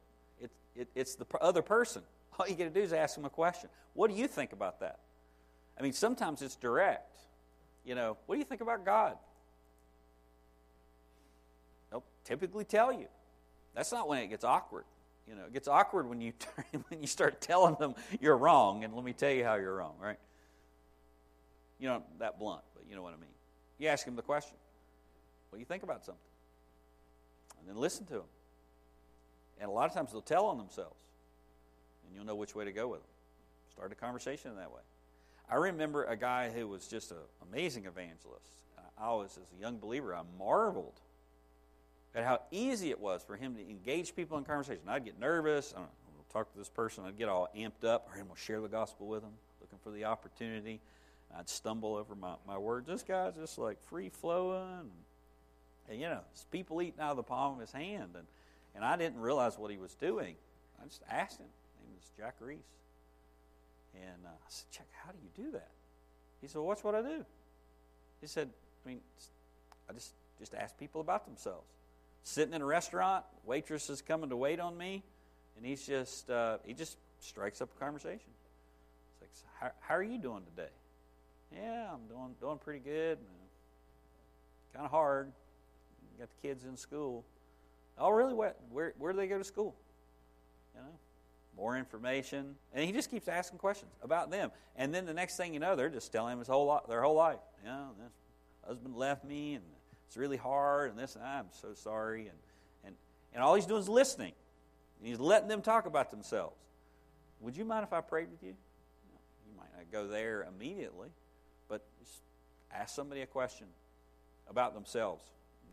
[0.40, 2.02] It, it, it's the other person.
[2.38, 3.70] All you got to do is ask them a question.
[3.94, 4.98] What do you think about that?
[5.78, 7.16] I mean, sometimes it's direct.
[7.84, 9.16] You know, what do you think about God?
[11.90, 13.06] They'll typically tell you.
[13.74, 14.84] That's not when it gets awkward.
[15.28, 16.32] You know, it gets awkward when you
[16.88, 19.94] when you start telling them you're wrong, and let me tell you how you're wrong,
[20.00, 20.18] right?
[21.78, 23.30] You know, that blunt, but you know what I mean.
[23.78, 24.56] You ask them the question,
[25.50, 26.22] "What do you think about something?"
[27.58, 28.28] And then listen to them.
[29.60, 30.96] And a lot of times they'll tell on themselves,
[32.04, 33.10] and you'll know which way to go with them.
[33.72, 34.82] Start a conversation in that way.
[35.50, 37.18] I remember a guy who was just an
[37.50, 38.44] amazing evangelist.
[38.98, 41.00] I was, as a young believer, I marveled
[42.14, 44.82] at how easy it was for him to engage people in conversation.
[44.88, 45.74] I'd get nervous.
[45.76, 45.88] I know,
[46.32, 47.04] talk to this person.
[47.04, 49.78] I'd get all amped up, or I'm going to share the gospel with them, looking
[49.78, 50.80] for the opportunity.
[51.34, 52.86] I'd stumble over my, my words.
[52.86, 54.90] This guy's just like free flowing.
[55.88, 58.10] And, you know, people eating out of the palm of his hand.
[58.14, 58.26] And,
[58.74, 60.36] and I didn't realize what he was doing.
[60.80, 61.46] I just asked him.
[61.46, 62.58] His name was Jack Reese.
[63.94, 65.70] And uh, I said, Jack, how do you do that?
[66.40, 67.24] He said, well, what's what I do?
[68.20, 68.50] He said,
[68.84, 69.00] I mean,
[69.88, 71.66] I just, just ask people about themselves
[72.26, 75.04] sitting in a restaurant, waitress is coming to wait on me,
[75.56, 78.30] and he's just uh, he just strikes up a conversation.
[79.22, 80.68] It's like, how, how are you doing today?
[81.54, 83.18] Yeah, I'm doing doing pretty good.
[84.72, 85.32] Kind of hard.
[86.18, 87.24] Got the kids in school.
[87.98, 88.34] Oh, really?
[88.34, 88.58] What?
[88.70, 89.74] Where where do they go to school?
[90.74, 90.92] You know,
[91.56, 94.50] more information, and he just keeps asking questions about them.
[94.76, 97.14] And then the next thing you know, they're just telling him his whole their whole
[97.14, 97.38] life.
[97.62, 98.12] You know, this
[98.66, 99.64] husband left me, and
[100.06, 102.28] it's really hard and this and I'm so sorry.
[102.28, 102.38] And,
[102.84, 102.94] and,
[103.34, 104.32] and all he's doing is listening.
[105.02, 106.56] He's letting them talk about themselves.
[107.40, 108.54] Would you mind if I prayed with you?
[108.54, 111.08] You might not go there immediately,
[111.68, 112.20] but just
[112.72, 113.66] ask somebody a question
[114.48, 115.22] about themselves.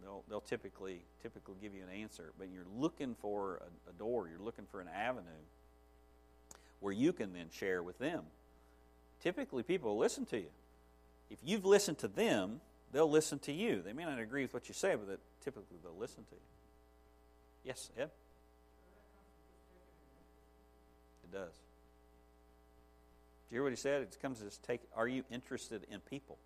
[0.02, 4.28] They'll, they'll typically, typically give you an answer, but you're looking for a, a door,
[4.28, 5.30] you're looking for an avenue
[6.82, 8.24] where you can then share with them.
[9.22, 10.50] Typically, people will listen to you.
[11.30, 12.60] If you've listened to them,
[12.92, 13.82] they'll listen to you.
[13.82, 16.42] They may not agree with what you say, but typically they'll listen to you.
[17.64, 18.10] Yes, Ed?
[21.24, 21.63] It does.
[23.50, 24.02] Do you hear what he said?
[24.02, 24.82] It comes as take.
[24.96, 26.38] Are you interested in people?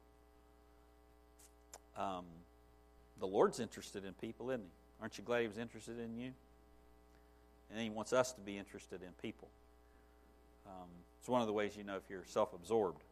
[1.97, 2.25] Um,
[3.19, 4.69] the Lord's interested in people, isn't he?
[5.01, 6.31] Aren't you glad he was interested in you?
[7.71, 9.47] And he wants us to be interested in people.
[10.65, 10.87] Um,
[11.19, 13.03] it's one of the ways you know if you're self absorbed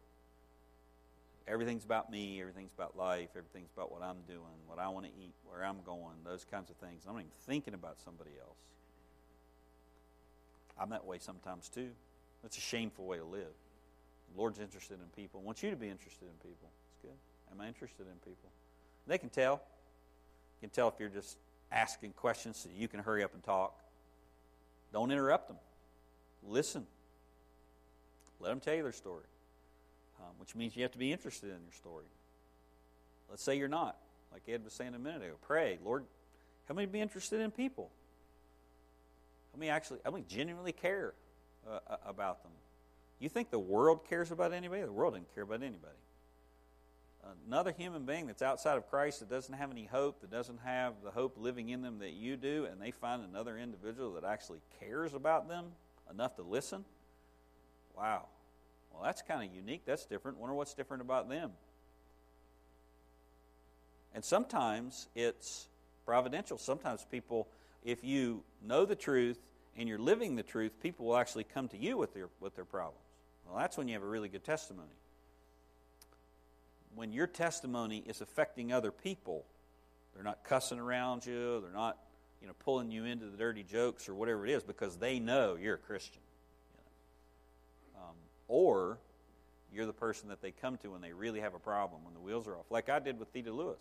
[1.47, 5.11] everything's about me, everything's about life, everything's about what I'm doing, what I want to
[5.11, 7.03] eat, where I'm going, those kinds of things.
[7.07, 8.57] I'm not even thinking about somebody else.
[10.79, 11.89] I'm that way sometimes too.
[12.41, 13.53] That's a shameful way to live.
[14.33, 15.41] The Lord's interested in people.
[15.43, 16.69] I want you to be interested in people.
[16.89, 17.17] It's good.
[17.51, 18.49] Am I interested in people?
[19.07, 19.61] They can tell.
[20.61, 21.37] You can tell if you're just
[21.71, 23.79] asking questions so you can hurry up and talk.
[24.93, 25.57] Don't interrupt them.
[26.47, 26.85] Listen.
[28.39, 29.23] Let them tell you their story
[30.19, 32.05] um, which means you have to be interested in your story.
[33.29, 33.97] Let's say you're not.
[34.31, 36.03] Like Ed was saying a minute ago, pray, Lord,
[36.67, 37.89] help me to be interested in people.
[39.51, 41.13] Help me actually, help me genuinely care
[41.69, 42.51] uh, about them.
[43.19, 44.81] You think the world cares about anybody?
[44.81, 45.97] The world doesn't care about anybody.
[47.47, 50.93] another human being that's outside of Christ that doesn't have any hope, that doesn't have
[51.03, 54.59] the hope living in them that you do, and they find another individual that actually
[54.79, 55.65] cares about them
[56.11, 56.85] enough to listen,
[57.97, 58.25] wow.
[58.93, 59.81] Well, that's kind of unique.
[59.85, 60.37] That's different.
[60.37, 61.51] Wonder what's different about them.
[64.13, 65.67] And sometimes it's
[66.05, 66.57] providential.
[66.57, 67.47] Sometimes people,
[67.83, 69.39] if you know the truth
[69.77, 72.63] and you're living the truth, people will actually come to you with their, with their
[72.63, 73.01] problems.
[73.45, 74.95] Well, that's when you have a really good testimony
[76.95, 79.45] when your testimony is affecting other people,
[80.13, 81.97] they're not cussing around you, they're not
[82.41, 85.57] you know, pulling you into the dirty jokes or whatever it is because they know
[85.61, 86.21] you're a Christian.
[86.73, 88.07] You know?
[88.07, 88.15] um,
[88.47, 88.97] or
[89.73, 92.19] you're the person that they come to when they really have a problem, when the
[92.19, 93.79] wheels are off, like I did with Theda Lewis.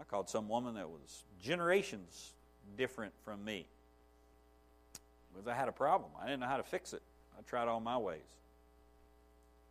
[0.00, 2.32] I called some woman that was generations
[2.76, 3.66] different from me
[5.32, 6.10] because I had a problem.
[6.20, 7.02] I didn't know how to fix it.
[7.38, 8.20] I tried all my ways.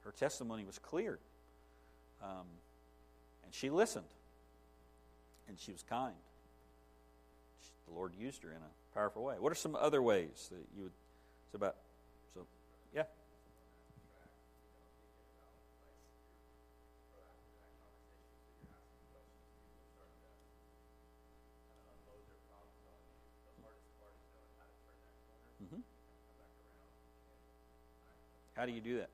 [0.03, 1.20] Her testimony was clear.
[2.22, 2.45] Um,
[3.43, 4.05] and she listened.
[5.47, 6.14] And she was kind.
[7.62, 9.36] She, the Lord used her in a powerful way.
[9.39, 10.91] What are some other ways that you would?
[11.47, 11.76] It's about.
[28.62, 29.09] How do you do that?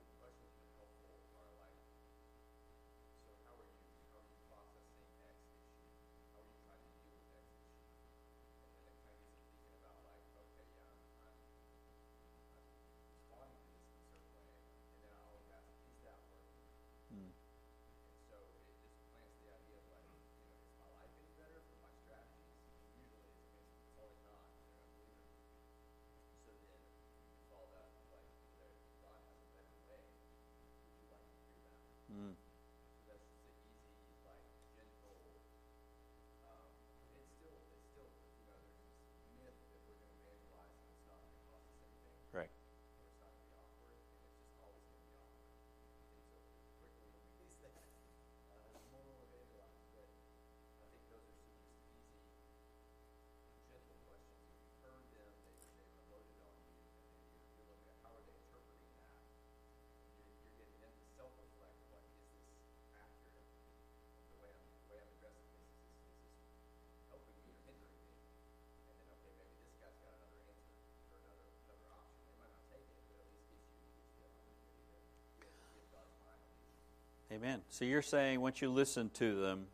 [77.38, 77.60] Amen.
[77.68, 79.66] So you're saying once you listen to them,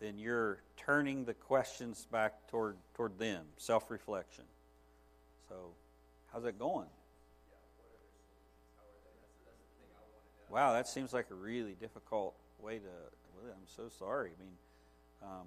[0.00, 4.44] then you're turning the questions back toward toward them, self-reflection.
[5.48, 5.54] So,
[6.32, 6.88] how's that going?
[10.48, 12.82] Wow, that seems like a really difficult way to.
[12.82, 14.30] Well, I'm so sorry.
[14.36, 14.52] I mean,
[15.22, 15.46] um,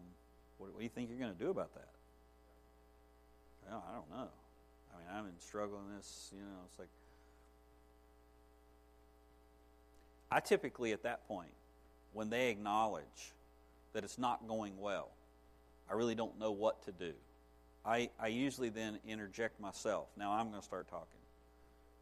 [0.59, 1.89] what, what, do you think you're going to do about that?
[3.67, 4.29] Well, I don't know.
[4.93, 6.31] I mean, I'm in struggle in this.
[6.31, 6.89] You know, it's like
[10.33, 11.51] I typically, at that point,
[12.11, 13.33] when they acknowledge
[13.93, 15.09] that it's not going well,
[15.87, 17.11] I really don't know what to do.
[17.85, 20.07] I, I usually then interject myself.
[20.17, 21.07] Now I'm going to start talking.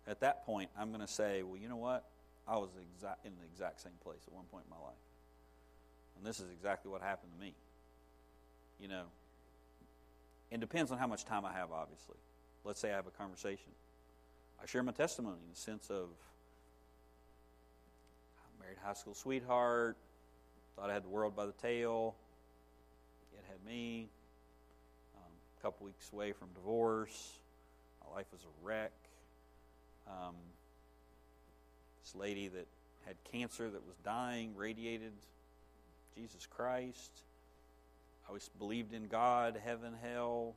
[0.08, 2.06] At that point, I'm going to say, well, you know what?
[2.48, 4.96] I was exact, in the exact same place at one point in my life.
[6.16, 7.54] And this is exactly what happened to me.
[8.80, 9.04] You know,
[10.52, 12.16] it depends on how much time I have, obviously.
[12.64, 13.72] Let's say I have a conversation.
[14.64, 16.08] I share my testimony in the sense of
[18.72, 19.98] married high school sweetheart,
[20.78, 22.16] thought I had the world by the tail.
[23.34, 24.08] It had me.
[25.18, 27.40] Um, a couple weeks away from divorce.
[28.02, 28.94] My life was a wreck.
[30.08, 30.36] Um,
[32.02, 32.66] this lady that
[33.06, 35.12] had cancer that was dying radiated
[36.16, 37.12] Jesus Christ.
[38.26, 40.54] I always believed in God, heaven, hell.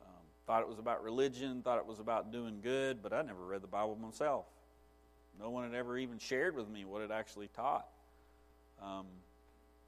[0.00, 3.44] Um, thought it was about religion, thought it was about doing good, but I never
[3.44, 4.46] read the Bible myself.
[5.42, 7.86] No one had ever even shared with me what it actually taught.
[8.80, 9.06] Um,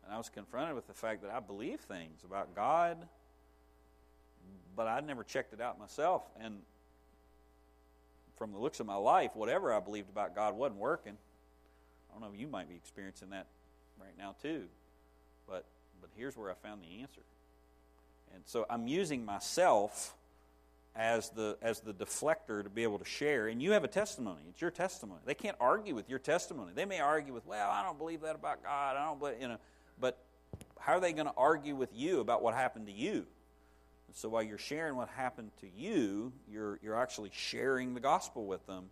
[0.04, 2.98] and I was confronted with the fact that I believe things about God,
[4.74, 6.22] but I'd never checked it out myself.
[6.40, 6.56] And
[8.36, 11.16] from the looks of my life, whatever I believed about God wasn't working.
[12.10, 13.46] I don't know if you might be experiencing that
[14.00, 14.64] right now too.
[15.48, 15.64] But
[16.00, 17.22] but here's where I found the answer.
[18.34, 20.14] And so I'm using myself
[20.96, 24.42] as the as the deflector to be able to share and you have a testimony.
[24.50, 25.20] It's your testimony.
[25.24, 26.72] They can't argue with your testimony.
[26.74, 28.96] They may argue with well i don't believe that about god.
[28.96, 29.58] I don't believe you know
[30.00, 30.18] but
[30.78, 33.26] how are they going to argue with you about what happened to you?
[34.06, 38.46] And so while you're sharing what happened to you you're you're actually sharing the gospel
[38.46, 38.84] with them.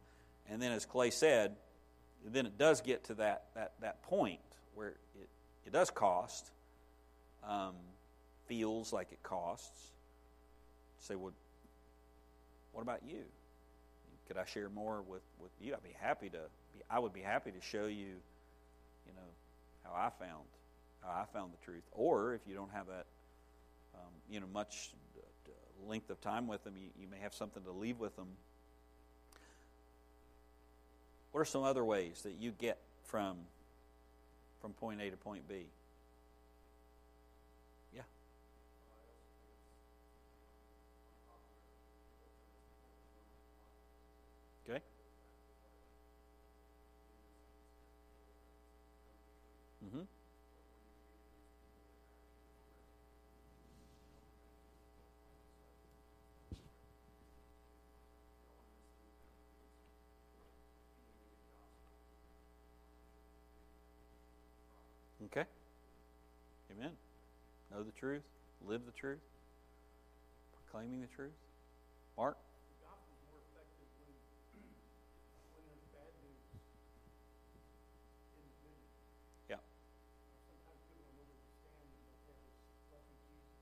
[0.48, 1.56] And then as clay said
[2.24, 4.40] then it does get to that, that, that point
[4.74, 5.28] where it,
[5.66, 6.50] it does cost,
[7.48, 7.74] um,
[8.46, 9.90] feels like it costs.
[10.98, 11.32] Say, well,
[12.72, 13.22] what about you?
[14.26, 15.74] Could I share more with, with you?
[15.74, 16.38] I'd be happy to.
[16.74, 18.16] Be, I would be happy to show you,
[19.06, 19.30] you know,
[19.84, 20.44] how I found
[21.02, 21.82] how I found the truth.
[21.92, 23.06] Or if you don't have that,
[23.94, 27.62] um, you know, much uh, length of time with them, you, you may have something
[27.64, 28.28] to leave with them.
[31.32, 33.38] What are some other ways that you get from
[34.60, 35.66] from point A to point B?
[37.94, 38.02] Yeah.
[44.68, 44.80] Okay.
[49.84, 50.06] Mm-hmm.
[65.26, 65.46] Okay.
[66.76, 66.92] Amen.
[67.70, 68.22] Know the truth,
[68.66, 69.18] live the truth,
[70.52, 71.32] proclaiming the truth.
[72.18, 72.36] Mark?
[72.36, 74.12] The gospel is more effective when,
[75.56, 76.36] when there's bad news
[78.36, 78.92] in the good news.
[79.48, 79.64] Yeah.
[80.52, 82.60] Sometimes people don't know where to stand and they have this
[82.92, 83.56] fluffy Jesus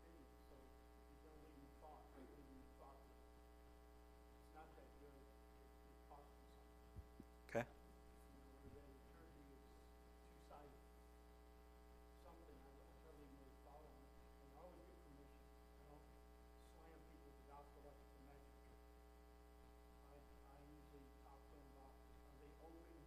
[0.00, 0.24] opinion.
[0.48, 4.88] So if you don't leave them thought, don't leave them thought that it's not that
[5.04, 6.80] good, it, it costs you something.
[7.52, 7.68] Okay.
[7.68, 9.68] You know, where that eternity is
[10.24, 10.80] two-sided.
[12.24, 14.10] Something, I, I try to leave them with thought on it.
[14.42, 15.40] And I always get permission.
[15.78, 16.02] I don't
[16.74, 18.82] slam people with the gospel like it's a magic trick.
[20.10, 22.98] I, I usually talk to them about, are they open to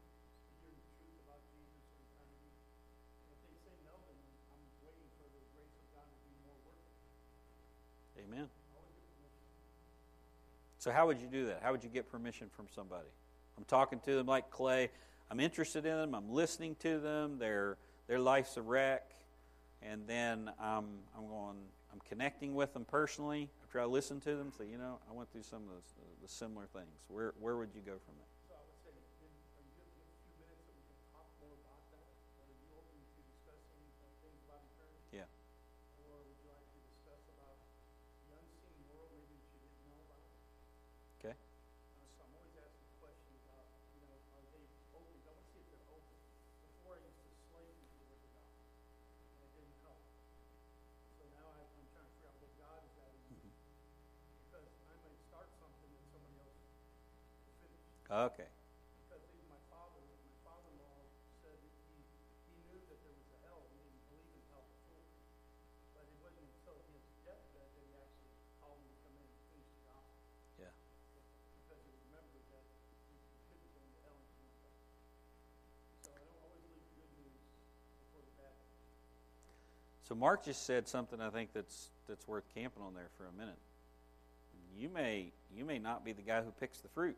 [0.63, 2.49] hearing the truth about Jesus or eternity?
[2.49, 4.17] And if they say no, then
[4.55, 6.79] I'm waiting for the grace of God to do more work.
[8.23, 8.47] Amen.
[8.47, 9.59] I always get permission.
[10.79, 11.59] So, how would you do that?
[11.61, 13.09] How would you get permission from somebody?
[13.57, 14.89] I'm talking to them like Clay.
[15.29, 16.15] I'm interested in them.
[16.15, 17.37] I'm listening to them.
[17.37, 17.77] Their
[18.07, 19.11] their life's a wreck,
[19.81, 21.57] and then I'm I'm going.
[21.91, 24.49] I'm connecting with them personally I listen to them.
[24.49, 27.05] Say, you know, I went through some of the, the similar things.
[27.05, 28.25] Where where would you go from there?
[28.49, 28.89] So I would say,
[29.21, 32.09] then, are you good with a few minutes that we can talk more about that?
[32.41, 35.21] Or are you open to discussing some things about eternity?
[35.21, 35.29] Yeah.
[36.09, 37.61] Or would you like to discuss about
[38.25, 40.25] the unseen world maybe that you didn't know about?
[41.21, 41.35] Okay.
[41.37, 44.65] Uh, so I'm always asking questions about, you know, are they
[44.97, 45.13] open?
[45.13, 46.17] I want to see if they're open.
[46.73, 50.01] Before I used to slave them to the word of God, and it didn't help.
[51.21, 53.53] So now I, I'm trying to figure out what God is at in me.
[54.49, 56.57] Because I might start something that somebody else
[57.45, 57.85] will finish.
[58.09, 58.49] Oh, okay.
[59.05, 60.97] Because even my father, my father-in-law
[61.45, 62.01] said that he,
[62.49, 65.05] he knew that there was a hell, and he didn't believe in hell before.
[65.93, 69.37] But it wasn't until his deathbed that he actually called me to come in and
[69.53, 70.25] finish the gospel.
[70.57, 70.73] Yeah.
[70.73, 72.65] Because he remembered that
[73.13, 73.13] you
[73.45, 74.73] could be going to hell and come back.
[76.01, 77.45] So I don't always leave the good news
[78.09, 78.57] before the bad.
[80.09, 83.33] So Mark just said something I think that's that's worth camping on there for a
[83.37, 83.61] minute.
[84.73, 87.13] You may you may not be the guy who picks the fruit.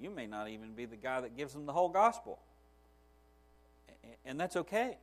[0.00, 2.38] You may not even be the guy that gives them the whole gospel.
[4.24, 4.96] And that's okay.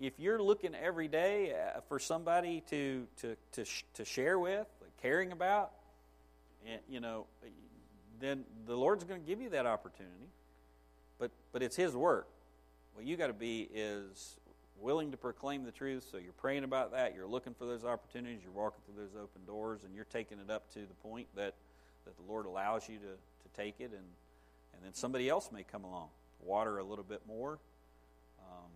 [0.00, 3.64] If you're looking every day uh, for somebody to to to,
[3.94, 4.66] to share with,
[5.02, 5.72] caring about,
[6.66, 7.26] and, you know,
[8.20, 10.30] then the Lord's going to give you that opportunity.
[11.18, 12.28] But but it's His work.
[12.94, 14.36] What you got to be is
[14.80, 16.06] willing to proclaim the truth.
[16.10, 17.14] So you're praying about that.
[17.14, 18.40] You're looking for those opportunities.
[18.44, 21.54] You're walking through those open doors, and you're taking it up to the point that
[22.04, 23.16] that the Lord allows you to
[23.58, 24.06] take it, and
[24.78, 26.08] and then somebody else may come along,
[26.40, 27.58] water a little bit more,
[28.40, 28.70] um,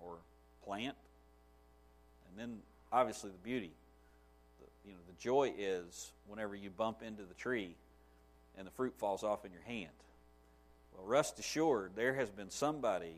[0.00, 0.16] or
[0.64, 0.96] plant,
[2.28, 2.58] and then
[2.92, 3.70] obviously the beauty.
[4.58, 7.76] The, you know, the joy is whenever you bump into the tree,
[8.58, 9.92] and the fruit falls off in your hand.
[10.96, 13.14] Well, rest assured, there has been somebody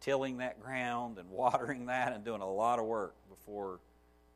[0.00, 3.80] tilling that ground and watering that and doing a lot of work before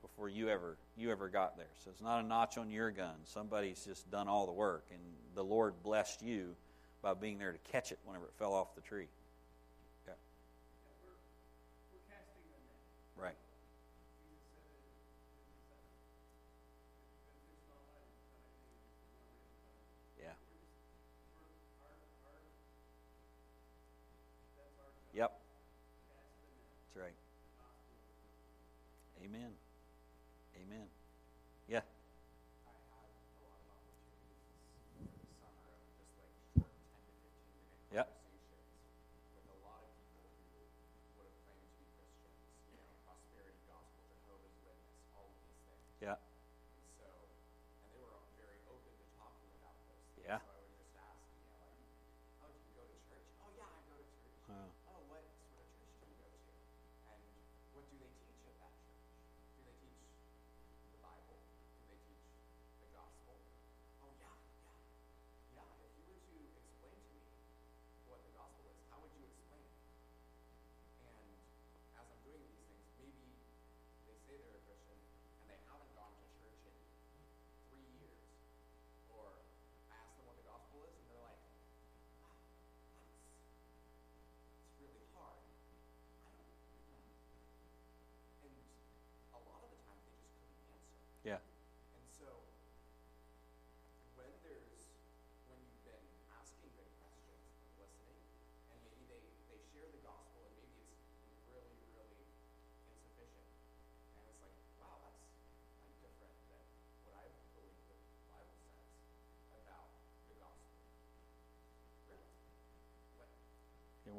[0.02, 1.66] before you ever you ever got there.
[1.82, 3.14] So it's not a notch on your gun.
[3.24, 5.00] Somebody's just done all the work, and
[5.34, 6.54] the Lord blessed you
[7.02, 9.08] by being there to catch it whenever it fell off the tree.
[10.06, 10.12] Yeah.
[12.04, 12.26] net.
[13.16, 13.36] Right.
[14.26, 14.92] Jesus said it in
[29.30, 29.59] Fifty-seven.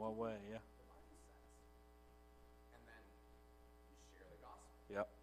[0.02, 0.34] What way?
[0.50, 0.58] Yeah.
[4.90, 5.21] the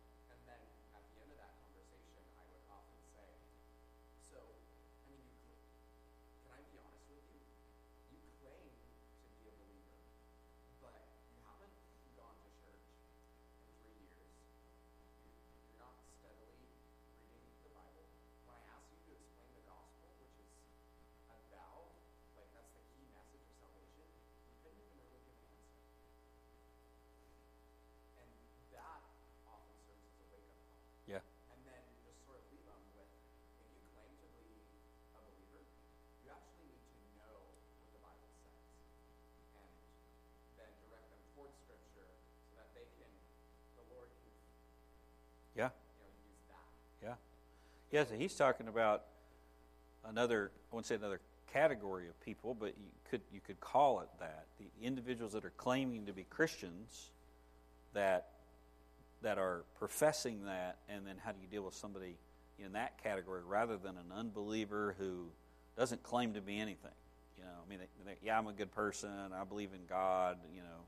[47.03, 48.05] Yeah.
[48.05, 49.05] So he's talking about
[50.05, 51.21] another, I wouldn't say another
[51.53, 54.47] category of people, but you could, you could call it that.
[54.59, 57.11] The individuals that are claiming to be Christians
[57.95, 58.29] that,
[59.23, 62.17] that are professing that, and then how do you deal with somebody
[62.59, 65.27] in that category rather than an unbeliever who
[65.77, 66.91] doesn't claim to be anything?
[67.39, 70.39] You know, I mean, they, they, yeah, I'm a good person, I believe in God,
[70.55, 70.85] you know,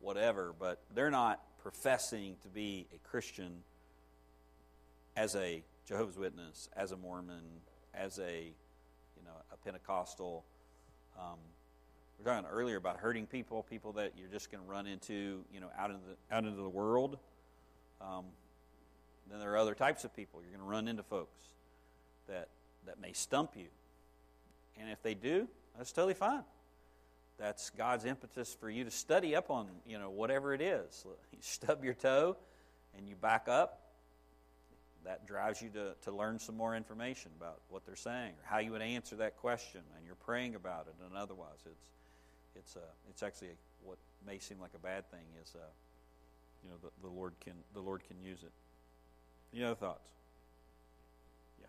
[0.00, 3.62] whatever, but they're not professing to be a Christian
[5.16, 7.42] as a Jehovah's Witness, as a Mormon,
[7.94, 8.52] as a
[9.16, 10.44] you know a Pentecostal.
[11.18, 11.38] Um,
[12.18, 15.44] we were talking earlier about hurting people, people that you're just going to run into,
[15.52, 17.18] you know, out into the out into the world.
[18.00, 18.24] Um,
[19.30, 20.40] then there are other types of people.
[20.40, 21.38] You're going to run into folks
[22.28, 22.48] that
[22.86, 23.66] that may stump you,
[24.80, 26.42] and if they do, that's totally fine.
[27.38, 31.04] That's God's impetus for you to study up on you know whatever it is.
[31.32, 32.36] You stub your toe,
[32.96, 33.81] and you back up
[35.04, 38.58] that drives you to, to learn some more information about what they're saying or how
[38.58, 41.88] you would answer that question and you're praying about it and otherwise it's
[42.54, 42.80] it's uh,
[43.10, 45.58] it's actually a, what may seem like a bad thing is uh,
[46.62, 48.52] you know the, the Lord can the Lord can use it.
[49.54, 50.08] Any other thoughts?
[51.60, 51.66] Yeah.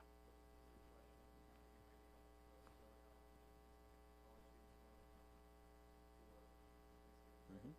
[7.52, 7.74] Mhm.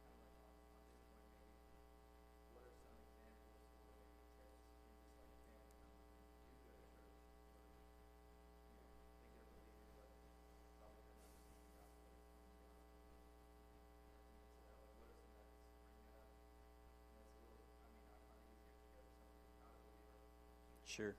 [20.95, 21.15] Sure.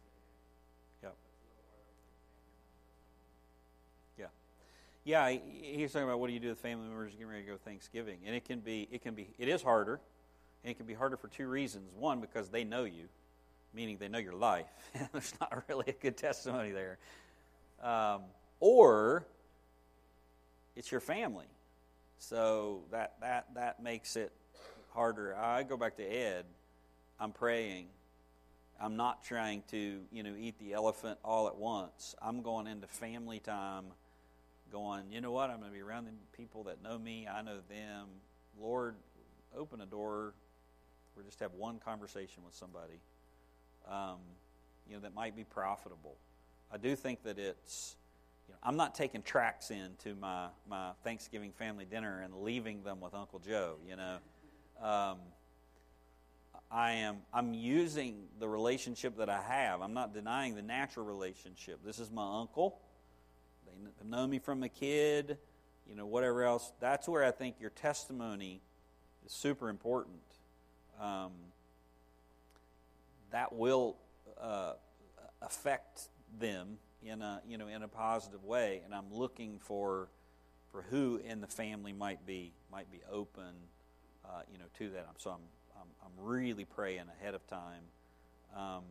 [1.04, 1.16] Yep.
[4.18, 4.26] Yeah.
[5.04, 7.58] Yeah, he's talking about what do you do with family members getting ready to go
[7.58, 10.00] Thanksgiving, and it can be it can be it is harder,
[10.64, 11.92] and it can be harder for two reasons.
[11.98, 13.10] One, because they know you,
[13.74, 14.68] meaning they know your life.
[15.12, 16.98] There's not really a good testimony there,
[17.84, 18.22] um,
[18.62, 19.26] or
[20.78, 21.48] it's your family,
[22.18, 24.32] so that that that makes it
[24.94, 25.36] harder.
[25.36, 26.46] I go back to Ed.
[27.20, 27.88] I'm praying.
[28.80, 32.16] I'm not trying to, you know, eat the elephant all at once.
[32.22, 33.86] I'm going into family time,
[34.72, 35.50] going, you know what?
[35.50, 37.28] I'm going to be around the people that know me.
[37.28, 38.08] I know them.
[38.60, 38.96] Lord,
[39.58, 40.34] open a door
[41.16, 43.00] or just have one conversation with somebody,
[43.90, 44.18] um,
[44.88, 46.16] you know, that might be profitable.
[46.72, 47.96] I do think that it's,
[48.48, 53.00] you know, I'm not taking tracts into my, my Thanksgiving family dinner and leaving them
[53.00, 54.18] with Uncle Joe, you know.
[54.82, 55.18] Um,
[56.72, 59.82] I am I'm using the relationship that I have.
[59.82, 61.80] I'm not denying the natural relationship.
[61.86, 62.80] This is my uncle.
[63.66, 65.38] They know me from a kid,
[65.88, 66.72] you know, whatever else.
[66.80, 68.62] That's where I think your testimony
[69.26, 70.22] is super important.
[71.00, 71.32] Um,
[73.32, 73.98] that will
[74.40, 74.74] uh,
[75.42, 76.08] affect
[76.40, 80.08] them in a you know in a positive way, and I'm looking for
[80.72, 83.54] for who in the family might be might be open,
[84.26, 85.08] uh, you know, to that.
[85.18, 85.42] So I'm
[86.04, 87.82] I'm, I'm really praying ahead of time.
[88.56, 88.84] Um,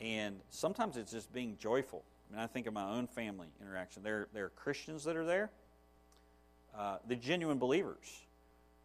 [0.00, 2.04] and sometimes it's just being joyful.
[2.30, 4.02] I mean, I think of my own family interaction.
[4.02, 5.50] There, there are Christians that are there,
[6.76, 8.20] uh, genuine believers,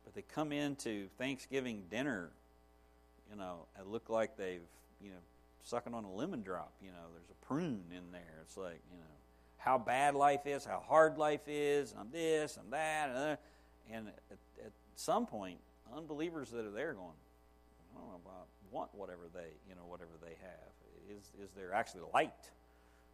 [0.03, 2.29] but they come into Thanksgiving dinner,
[3.29, 4.61] you know, and look like they've,
[5.01, 5.17] you know,
[5.63, 6.71] sucking on a lemon drop.
[6.81, 8.39] You know, there's a prune in there.
[8.41, 9.05] It's like, you know,
[9.57, 13.37] how bad life is, how hard life is, I'm this, I'm that, and,
[13.91, 15.57] and at, at some point,
[15.97, 17.17] unbelievers that are there going,
[17.93, 20.73] I don't know about want whatever they you know whatever they have.
[21.09, 22.49] Is is there actually light,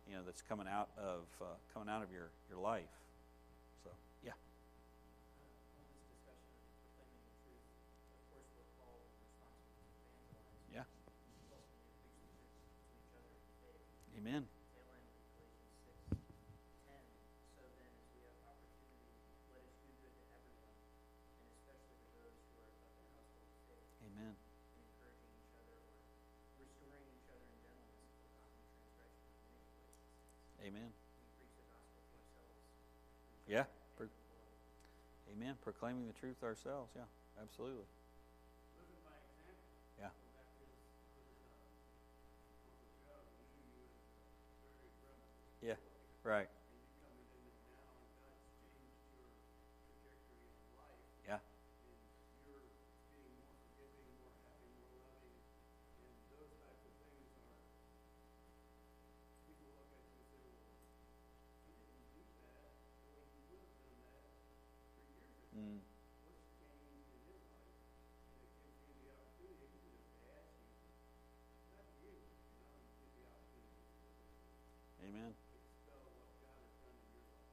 [0.07, 2.93] you know, that's coming out of uh, coming out of your your life?
[3.83, 3.89] So
[4.23, 7.65] yeah, on this discussion of proclaiming the truth,
[8.15, 10.63] of course, we're called and responsible to evangelize.
[10.71, 11.65] yeah, Ultimately,
[11.99, 13.83] preach the truth to each other in faith.
[14.21, 14.41] Amen.
[14.71, 15.99] Tail end of Galatians six
[16.87, 17.03] ten.
[17.57, 19.11] So then, as we have opportunity,
[19.51, 20.77] let us do good to everyone,
[30.69, 30.91] Amen.
[33.47, 33.63] Yeah.
[33.97, 34.05] Pro-
[35.33, 35.55] Amen.
[35.63, 36.91] Proclaiming the truth ourselves.
[36.95, 37.09] Yeah,
[37.41, 37.85] absolutely.
[39.99, 40.09] Yeah.
[40.21, 40.85] Go back to his,
[41.17, 45.33] his, uh, Uncle Joe, he knew you as a very reverend
[45.65, 45.75] Yeah.
[46.23, 46.47] Right.
[46.47, 49.33] And you coming in it now, and God's changed your
[49.89, 51.39] trajectory of life, Yeah.
[51.81, 51.97] and
[52.45, 52.69] you're
[53.11, 55.41] being more forgiving, more happy, more loving,
[55.97, 57.59] and those types of things are,
[59.47, 60.79] people look at you and say, well,
[61.65, 62.71] he didn't do that
[63.03, 64.23] the way he would have done that
[64.95, 65.59] for years ago.
[65.59, 65.79] Mm.
[66.23, 67.75] What's changed in his life?
[68.31, 70.77] And it gives you the opportunity, even if they ask you,
[71.73, 75.33] not you, you know, you get the opportunity to Amen.
[75.49, 77.49] expel what God has done in your life.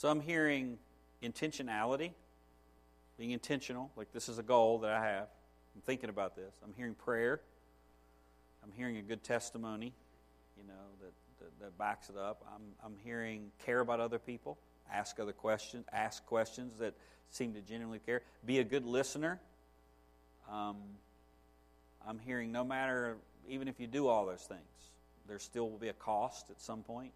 [0.00, 0.78] So I'm hearing
[1.22, 2.12] intentionality,
[3.18, 5.28] being intentional, like this is a goal that I have.
[5.74, 6.54] I'm thinking about this.
[6.64, 7.42] I'm hearing prayer.
[8.64, 9.92] I'm hearing a good testimony,
[10.56, 10.72] you know,
[11.02, 12.42] that, that, that backs it up.
[12.54, 14.56] I'm, I'm hearing care about other people,
[14.90, 16.94] ask other questions, ask questions that
[17.28, 19.38] seem to genuinely care, be a good listener.
[20.50, 20.78] Um,
[22.08, 23.18] I'm hearing no matter,
[23.50, 24.60] even if you do all those things,
[25.28, 27.12] there still will be a cost at some point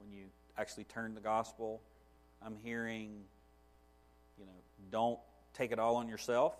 [0.00, 0.24] when you
[0.58, 1.80] actually turn the gospel.
[2.44, 3.24] I'm hearing,
[4.38, 4.52] you know,
[4.90, 5.18] don't
[5.54, 6.54] take it all on yourself.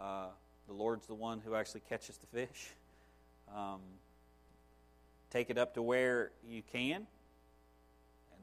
[0.00, 0.26] Uh,
[0.66, 2.70] the Lord's the one who actually catches the fish.
[3.54, 3.80] Um,
[5.30, 7.06] take it up to where you can, and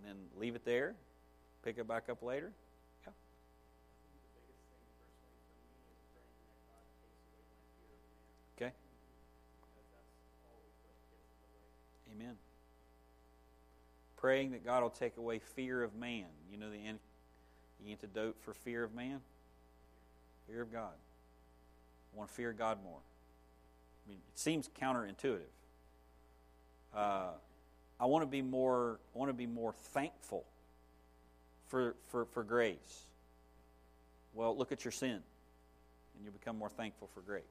[0.06, 0.96] then leave it there.
[1.64, 2.52] Pick it back up later.
[8.58, 8.72] Okay.
[8.72, 10.08] Because that's
[10.48, 12.26] always what gets in the way.
[12.26, 12.38] Amen.
[14.26, 16.26] Praying that God will take away fear of man.
[16.52, 16.80] You know the,
[17.80, 19.20] the antidote for fear of man?
[20.50, 20.94] Fear of God.
[22.12, 22.98] I want to fear God more.
[22.98, 25.42] I mean, it seems counterintuitive.
[26.92, 27.34] Uh,
[28.00, 29.00] I want to be more.
[29.14, 30.44] I want to be more thankful
[31.68, 33.06] for, for, for grace.
[34.34, 37.44] Well, look at your sin, and you'll become more thankful for grace.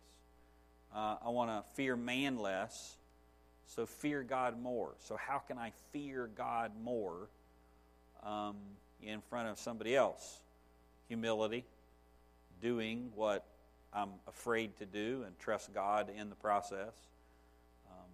[0.92, 2.96] Uh, I want to fear man less,
[3.66, 4.94] so fear God more.
[4.98, 7.28] So, how can I fear God more
[8.22, 8.56] um,
[9.02, 10.40] in front of somebody else?
[11.08, 11.64] Humility,
[12.62, 13.44] doing what
[13.92, 16.94] I'm afraid to do, and trust God in the process.
[17.90, 18.08] Um,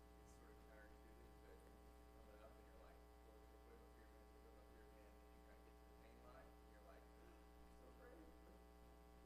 [0.00, 3.64] It's sort of counterintuitive, but you sum it up and you're like, well, if you're
[3.66, 5.98] putting up your man, put up your man, and you kind of get to the
[6.00, 8.30] pain line, and you're like, I'm still praying.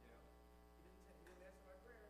[0.01, 0.25] You know,
[0.75, 2.09] he didn't, ta- he didn't answer my prayer.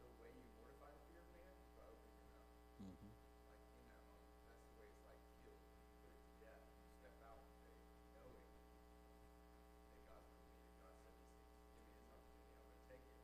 [0.00, 2.50] The way you mortify the fear of man is by opening your mouth.
[2.82, 3.10] mhm.
[3.46, 5.62] Like in that moment, that's the way it's like killed,
[6.02, 6.64] put it to death.
[6.82, 7.76] You step out and say,
[8.16, 8.42] knowing
[9.92, 11.54] that God's with me, that God said these things.
[11.78, 13.18] Give me this opportunity, I'm going to take it.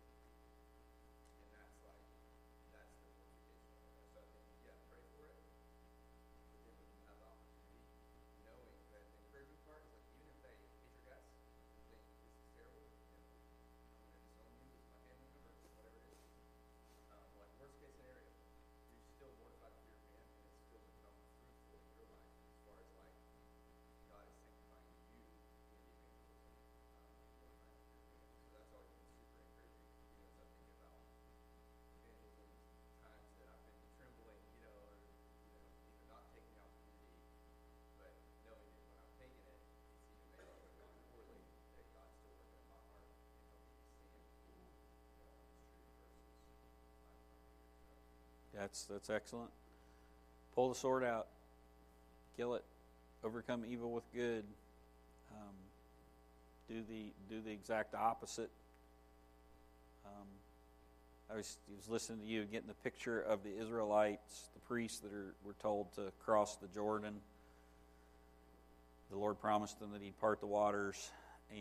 [1.34, 2.04] And that's like,
[2.72, 4.06] that's the mortification of it.
[4.14, 5.38] So I think, yeah, pray for it.
[6.54, 7.84] But then when you have the opportunity,
[8.44, 11.28] knowing that the encouraging part is like, even if they hit your guts,
[11.74, 15.68] and think this is terrible, and I'm going to disown you as my family member,
[15.74, 16.22] whatever it is.
[17.12, 18.30] Um, like worst case scenario,
[18.94, 21.14] you're still mortified for your man, and it's still become
[21.68, 23.14] fruitful in your life as far as like
[24.08, 25.22] God is sanctifying you
[25.74, 26.54] in the evangelism,
[26.94, 27.10] um,
[27.42, 28.30] mortifying for your man.
[28.38, 29.84] So that's always been super encouraging,
[30.14, 31.02] you know, as I think about
[31.98, 32.50] evangelism
[33.02, 37.20] times that I've been trembling, you know, or you know, either not taking the opportunity,
[37.98, 38.12] but
[38.44, 39.58] knowing that when I'm taking it,
[39.90, 41.40] it's even maybe when it's gone poorly,
[41.74, 43.54] that God's still working in my heart and
[43.98, 44.68] helping me stand,
[45.16, 46.28] you know, on His truth versus
[47.08, 47.64] my my fear.
[47.88, 47.96] So.
[48.58, 49.50] That's that's excellent.
[50.54, 51.26] Pull the sword out,
[52.36, 52.64] kill it,
[53.24, 54.44] overcome evil with good.
[55.32, 55.54] Um,
[56.68, 58.50] do the do the exact opposite.
[60.06, 60.26] Um,
[61.32, 65.12] I was, was listening to you getting the picture of the Israelites, the priests that
[65.12, 67.14] are were told to cross the Jordan.
[69.10, 71.10] The Lord promised them that He'd part the waters,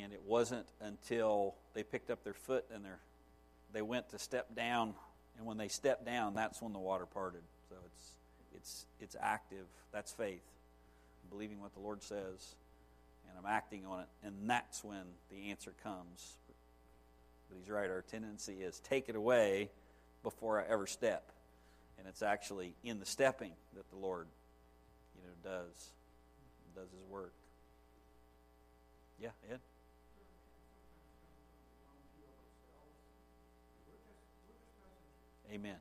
[0.02, 3.00] and it wasn't until they picked up their foot and their
[3.74, 4.94] they went to step down,
[5.38, 7.42] and when they stepped down, that's when the water parted.
[7.70, 8.12] So it's
[8.56, 9.66] it's it's active.
[9.92, 10.44] That's faith,
[11.30, 12.56] believing what the Lord says,
[13.30, 16.38] and I'm acting on it, and that's when the answer comes.
[17.50, 17.90] But He's right.
[17.90, 19.70] Our tendency is take it away
[20.24, 21.32] before I ever step,
[21.98, 24.28] and it's actually in the stepping that the Lord,
[25.16, 25.90] you know, does
[26.76, 27.34] does His work.
[29.22, 29.30] Yeah.
[35.54, 35.76] Amen.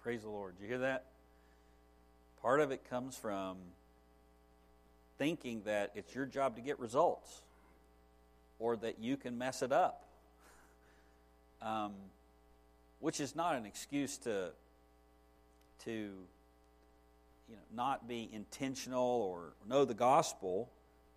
[0.00, 0.56] Praise the Lord.
[0.56, 1.06] Do you hear that?
[2.40, 3.56] Part of it comes from
[5.18, 7.42] thinking that it's your job to get results
[8.60, 10.06] or that you can mess it up.
[11.62, 11.92] Um,
[13.04, 14.48] which is not an excuse to,
[15.84, 16.06] to you
[17.50, 20.70] know, not be intentional or know the gospel,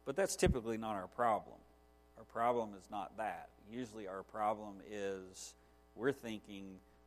[0.05, 1.55] but that's typically not our problem.
[2.17, 3.47] Our problem is not that.
[3.71, 5.53] Usually, our problem is
[5.95, 6.65] we're thinking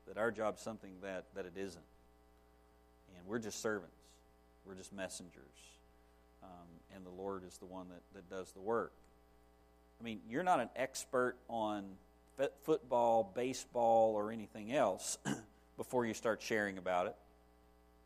[0.08, 1.84] that our job's something that, that it isn't.
[3.18, 3.92] And we're just servants,
[4.64, 5.44] we're just messengers.
[6.42, 8.92] Um, and the Lord is the one that, that does the work.
[10.00, 11.84] I mean, you're not an expert on
[12.64, 15.18] football, baseball, or anything else
[15.76, 17.16] before you start sharing about it.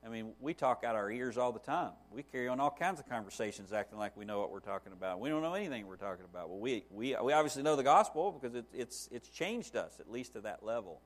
[0.04, 1.92] I mean, we talk out our ears all the time.
[2.10, 5.18] We carry on all kinds of conversations acting like we know what we're talking about.
[5.18, 6.50] We don't know anything we're talking about.
[6.50, 10.10] Well, we, we, we obviously know the gospel because it, it's, it's changed us, at
[10.10, 11.00] least to that level.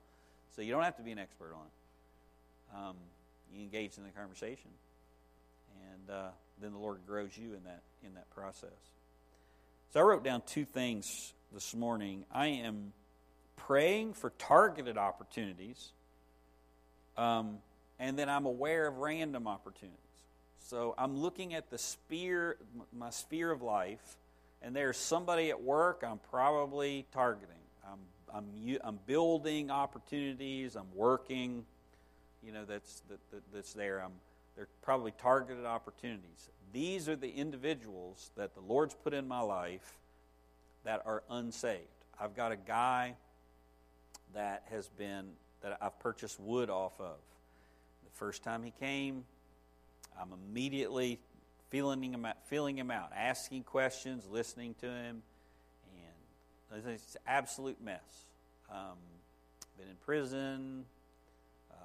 [0.53, 2.77] So you don't have to be an expert on it.
[2.77, 2.95] Um,
[3.53, 4.69] you engage in the conversation,
[5.93, 6.27] and uh,
[6.61, 8.69] then the Lord grows you in that, in that process.
[9.93, 12.25] So I wrote down two things this morning.
[12.31, 12.91] I am
[13.67, 15.91] praying for targeted opportunities.
[17.17, 17.57] Um,
[17.99, 19.97] and then I'm aware of random opportunities.
[20.69, 22.57] So I'm looking at the sphere,
[22.95, 24.17] my sphere of life,
[24.61, 27.55] and there's somebody at work I'm probably targeting.
[27.85, 27.99] I'm,
[28.33, 30.75] I'm, I'm building opportunities.
[30.75, 31.65] I'm working.
[32.43, 34.01] You know that's that, that, that's there.
[34.01, 34.11] I'm
[34.55, 36.49] they're probably targeted opportunities.
[36.73, 39.97] These are the individuals that the Lord's put in my life
[40.83, 41.87] that are unsaved.
[42.19, 43.15] I've got a guy
[44.33, 47.17] that has been that I've purchased wood off of.
[48.03, 49.25] The First time he came,
[50.19, 51.19] I'm immediately
[51.69, 55.21] feeling him out, feeling him out, asking questions, listening to him,
[56.71, 58.25] and it's an absolute mess.
[58.71, 58.97] Um,
[59.77, 60.85] been in prison,
[61.71, 61.75] uh,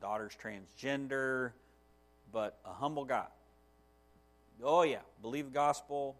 [0.00, 1.52] daughter's transgender,
[2.32, 3.26] but a humble guy.
[4.62, 6.16] Oh yeah, believe the gospel.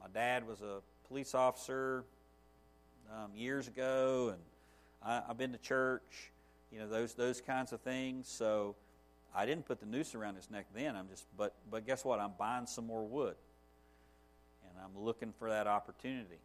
[0.00, 2.04] My dad was a police officer
[3.12, 4.40] um, years ago, and
[5.04, 6.32] I, I've been to church
[6.74, 8.28] you know those those kinds of things.
[8.28, 8.74] So
[9.34, 10.96] I didn't put the noose around his neck then.
[10.96, 12.18] I'm just but but guess what?
[12.18, 13.36] I'm buying some more wood,
[14.68, 16.40] and I'm looking for that opportunity.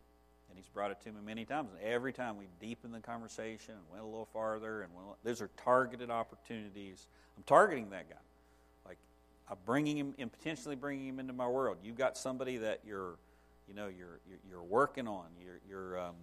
[0.49, 1.69] And he's brought it to me many times.
[1.71, 5.41] And every time we deepened the conversation and went a little farther, and went, those
[5.41, 7.07] are targeted opportunities.
[7.37, 8.15] I'm targeting that guy.
[8.85, 8.97] Like
[9.49, 11.77] I'm bringing him and potentially bringing him into my world.
[11.83, 13.15] You've got somebody that you're,
[13.67, 15.25] you know, you're you're, you're working on.
[15.43, 16.15] You're you're um,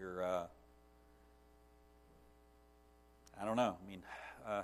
[0.00, 0.46] you're uh,
[3.40, 3.76] I don't know.
[3.84, 4.02] I mean,
[4.46, 4.62] uh,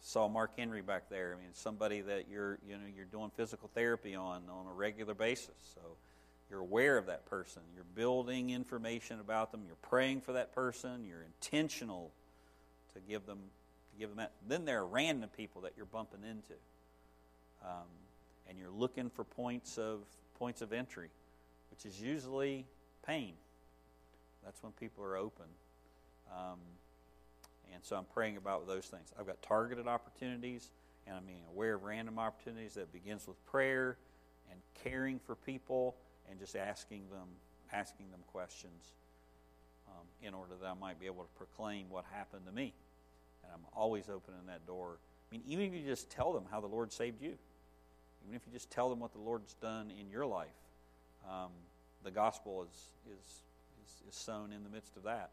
[0.00, 1.34] saw Mark Henry back there.
[1.36, 5.14] I mean, somebody that you're you know you're doing physical therapy on on a regular
[5.14, 5.54] basis.
[5.74, 5.80] So
[6.48, 7.62] you're aware of that person.
[7.74, 9.62] You're building information about them.
[9.66, 11.04] You're praying for that person.
[11.04, 12.12] You're intentional
[12.94, 13.38] to give them
[13.92, 14.32] to give them that.
[14.46, 16.54] Then there are random people that you're bumping into,
[17.64, 17.88] um,
[18.48, 20.00] and you're looking for points of
[20.38, 21.08] points of entry,
[21.70, 22.64] which is usually
[23.04, 23.34] pain.
[24.46, 25.44] That's when people are open.
[26.32, 26.60] Um,
[27.74, 29.12] and so I'm praying about those things.
[29.18, 30.70] I've got targeted opportunities,
[31.06, 33.98] and I'm being aware of random opportunities that begins with prayer
[34.50, 35.96] and caring for people
[36.30, 37.28] and just asking them
[37.72, 38.92] asking them questions
[39.88, 42.72] um, in order that I might be able to proclaim what happened to me.
[43.42, 44.98] And I'm always opening that door.
[44.98, 47.34] I mean, even if you just tell them how the Lord saved you,
[48.24, 50.48] even if you just tell them what the Lord's done in your life,
[51.28, 51.50] um,
[52.04, 53.42] the gospel is, is,
[53.86, 55.30] is, is sown in the midst of that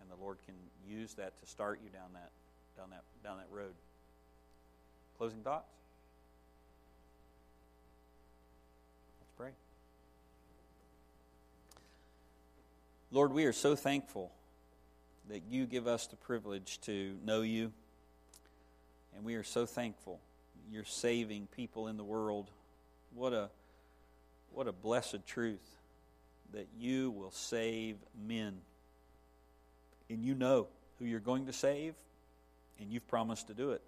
[0.00, 0.54] and the Lord can
[0.88, 2.30] use that to start you down that
[2.76, 3.72] down that down that road.
[5.18, 5.72] Closing thoughts?
[9.20, 9.50] Let's pray.
[13.10, 14.30] Lord, we are so thankful
[15.28, 17.72] that you give us the privilege to know you.
[19.16, 20.20] And we are so thankful
[20.70, 22.50] you're saving people in the world.
[23.14, 23.48] What a
[24.52, 25.75] what a blessed truth
[26.52, 28.54] that you will save men
[30.08, 30.68] and you know
[30.98, 31.94] who you're going to save,
[32.80, 33.82] and you've promised to do it.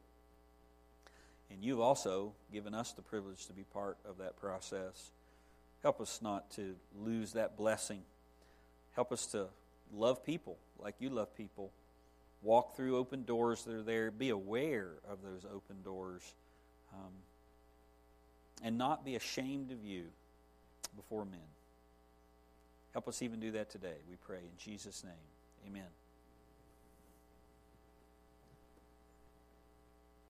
[1.50, 5.10] And you've also given us the privilege to be part of that process.
[5.82, 8.02] Help us not to lose that blessing.
[8.94, 9.46] Help us to
[9.94, 11.70] love people like you love people.
[12.42, 14.10] Walk through open doors that are there.
[14.10, 16.22] Be aware of those open doors.
[16.92, 17.12] Um,
[18.62, 20.04] and not be ashamed of you
[20.96, 21.40] before men.
[22.92, 24.38] Help us even do that today, we pray.
[24.38, 25.12] In Jesus' name,
[25.66, 25.88] amen.